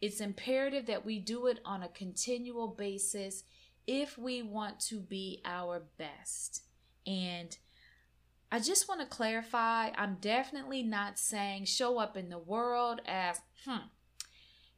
It's 0.00 0.20
imperative 0.20 0.86
that 0.86 1.04
we 1.04 1.18
do 1.18 1.46
it 1.46 1.60
on 1.64 1.82
a 1.82 1.88
continual 1.88 2.68
basis 2.68 3.44
if 3.86 4.16
we 4.16 4.42
want 4.42 4.78
to 4.80 5.00
be 5.00 5.42
our 5.44 5.82
best. 5.98 6.62
And 7.06 7.56
I 8.52 8.60
just 8.60 8.88
want 8.88 9.00
to 9.00 9.06
clarify 9.06 9.90
I'm 9.96 10.16
definitely 10.20 10.82
not 10.82 11.18
saying 11.18 11.64
show 11.64 11.98
up 11.98 12.16
in 12.16 12.28
the 12.28 12.38
world 12.38 13.00
as, 13.06 13.40
hmm, 13.64 13.86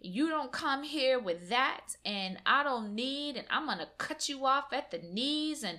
you 0.05 0.29
don't 0.29 0.53
come 0.53 0.83
here 0.83 1.19
with 1.19 1.49
that, 1.49 1.97
and 2.05 2.39
I 2.45 2.63
don't 2.63 2.95
need, 2.95 3.37
and 3.37 3.47
I'm 3.51 3.67
going 3.67 3.79
to 3.79 3.89
cut 3.99 4.29
you 4.29 4.45
off 4.47 4.73
at 4.73 4.91
the 4.91 4.99
knees 4.99 5.63
and 5.63 5.79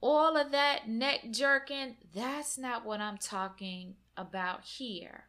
all 0.00 0.36
of 0.36 0.52
that 0.52 0.88
neck 0.88 1.30
jerking. 1.30 1.96
That's 2.14 2.56
not 2.56 2.84
what 2.84 3.00
I'm 3.00 3.18
talking 3.18 3.96
about 4.16 4.64
here. 4.64 5.24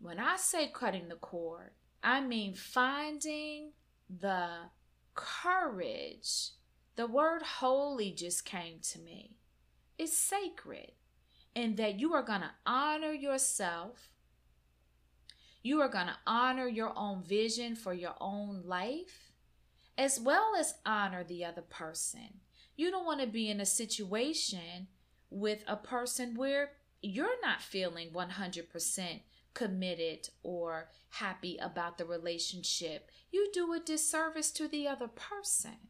When 0.00 0.18
I 0.18 0.36
say 0.36 0.70
cutting 0.72 1.08
the 1.08 1.16
cord, 1.16 1.70
I 2.02 2.20
mean 2.20 2.54
finding 2.54 3.72
the 4.08 4.48
courage. 5.14 6.50
The 6.96 7.06
word 7.06 7.42
holy 7.42 8.12
just 8.12 8.44
came 8.44 8.78
to 8.92 8.98
me. 8.98 9.36
It's 9.98 10.16
sacred, 10.16 10.92
and 11.54 11.76
that 11.76 11.98
you 11.98 12.12
are 12.12 12.22
going 12.22 12.42
to 12.42 12.50
honor 12.64 13.12
yourself. 13.12 14.10
You 15.66 15.80
are 15.80 15.88
going 15.88 16.06
to 16.06 16.16
honor 16.28 16.68
your 16.68 16.96
own 16.96 17.24
vision 17.24 17.74
for 17.74 17.92
your 17.92 18.14
own 18.20 18.62
life, 18.64 19.32
as 19.98 20.20
well 20.20 20.54
as 20.56 20.74
honor 20.86 21.24
the 21.24 21.44
other 21.44 21.60
person. 21.60 22.38
You 22.76 22.92
don't 22.92 23.04
want 23.04 23.20
to 23.20 23.26
be 23.26 23.50
in 23.50 23.58
a 23.58 23.66
situation 23.66 24.86
with 25.28 25.64
a 25.66 25.74
person 25.74 26.36
where 26.36 26.70
you're 27.02 27.40
not 27.42 27.62
feeling 27.62 28.10
100% 28.10 29.22
committed 29.54 30.28
or 30.44 30.88
happy 31.08 31.58
about 31.60 31.98
the 31.98 32.04
relationship. 32.04 33.10
You 33.32 33.50
do 33.52 33.72
a 33.72 33.80
disservice 33.80 34.52
to 34.52 34.68
the 34.68 34.86
other 34.86 35.08
person. 35.08 35.88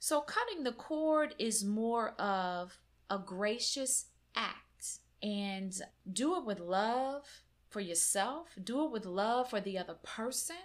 So, 0.00 0.20
cutting 0.20 0.64
the 0.64 0.72
cord 0.72 1.36
is 1.38 1.64
more 1.64 2.20
of 2.20 2.76
a 3.08 3.20
gracious 3.20 4.06
act 4.34 4.98
and 5.22 5.80
do 6.12 6.36
it 6.38 6.44
with 6.44 6.58
love 6.58 7.44
for 7.72 7.80
yourself, 7.80 8.48
do 8.62 8.84
it 8.84 8.90
with 8.90 9.06
love 9.06 9.50
for 9.50 9.60
the 9.60 9.78
other 9.78 9.96
person, 10.02 10.56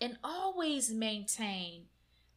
and 0.00 0.18
always 0.22 0.90
maintain 0.90 1.86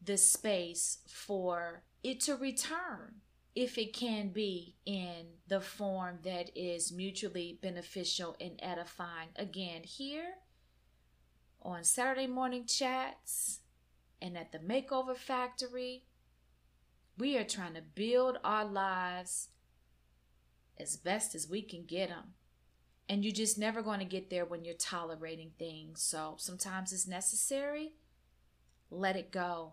the 0.02 0.16
space 0.16 0.98
for 1.08 1.82
it 2.02 2.20
to 2.20 2.36
return 2.36 3.14
if 3.54 3.76
it 3.76 3.92
can 3.92 4.28
be 4.28 4.76
in 4.86 5.26
the 5.48 5.60
form 5.60 6.18
that 6.22 6.50
is 6.54 6.92
mutually 6.92 7.58
beneficial 7.60 8.36
and 8.40 8.58
edifying. 8.60 9.28
Again, 9.36 9.82
here 9.82 10.34
on 11.62 11.82
Saturday 11.82 12.26
morning 12.26 12.66
chats 12.66 13.60
and 14.22 14.36
at 14.36 14.52
the 14.52 14.58
Makeover 14.58 15.16
Factory, 15.16 16.04
we 17.16 17.36
are 17.36 17.44
trying 17.44 17.74
to 17.74 17.82
build 17.82 18.38
our 18.44 18.64
lives 18.64 19.48
as 20.78 20.96
best 20.96 21.34
as 21.34 21.48
we 21.48 21.62
can 21.62 21.84
get 21.84 22.10
them. 22.10 22.34
And 23.08 23.24
you're 23.24 23.32
just 23.32 23.58
never 23.58 23.82
going 23.82 24.00
to 24.00 24.04
get 24.04 24.28
there 24.28 24.44
when 24.44 24.64
you're 24.64 24.74
tolerating 24.74 25.52
things. 25.58 26.02
So 26.02 26.34
sometimes 26.36 26.92
it's 26.92 27.06
necessary. 27.06 27.92
Let 28.90 29.16
it 29.16 29.30
go. 29.30 29.72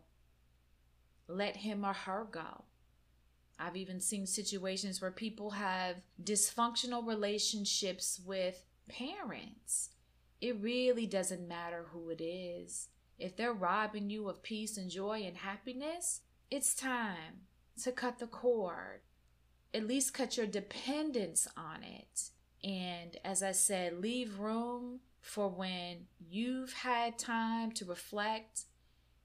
Let 1.28 1.58
him 1.58 1.84
or 1.86 1.94
her 1.94 2.28
go 2.30 2.64
I've 3.60 3.78
even 3.78 4.00
seen 4.02 4.28
situations 4.28 5.02
where 5.02 5.12
people 5.12 5.52
have 5.52 6.02
dysfunctional 6.22 7.06
relationships 7.08 8.20
with 8.26 8.66
parents. 8.90 9.92
It 10.42 10.58
really 10.60 11.08
doesn't 11.08 11.48
matter 11.48 11.86
who 11.92 12.10
it 12.10 12.22
is. 12.22 12.90
If 13.18 13.38
they're 13.38 13.54
robbing 13.54 14.10
you 14.10 14.28
of 14.28 14.44
peace 14.44 14.78
and 14.78 14.92
joy 14.92 15.24
and 15.26 15.38
happiness, 15.38 16.22
it's 16.52 16.76
time 16.76 17.48
to 17.84 17.92
cut 17.94 18.20
the 18.20 18.28
cord. 18.28 19.02
At 19.74 19.88
least 19.88 20.14
cut 20.14 20.36
your 20.36 20.48
dependence 20.48 21.48
on 21.56 21.84
it. 21.84 22.32
And 22.66 23.16
as 23.24 23.44
I 23.44 23.52
said, 23.52 24.02
leave 24.02 24.40
room 24.40 25.02
for 25.22 25.48
when 25.48 26.08
you've 26.20 26.74
had 26.74 27.20
time 27.20 27.72
to 27.74 27.86
reflect 27.86 28.64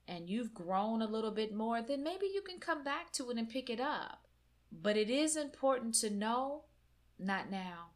and 0.07 0.29
you've 0.29 0.53
grown 0.53 1.01
a 1.01 1.07
little 1.07 1.31
bit 1.31 1.55
more, 1.55 1.81
then 1.81 2.05
maybe 2.05 2.27
you 2.27 2.43
can 2.43 2.59
come 2.59 2.85
back 2.85 3.13
to 3.13 3.31
it 3.31 3.39
and 3.39 3.49
pick 3.49 3.71
it 3.71 3.81
up. 3.81 4.27
But 4.71 4.99
it 4.99 5.09
is 5.09 5.37
important 5.37 5.95
to 5.97 6.11
know, 6.11 6.65
not 7.19 7.51
now, 7.51 7.93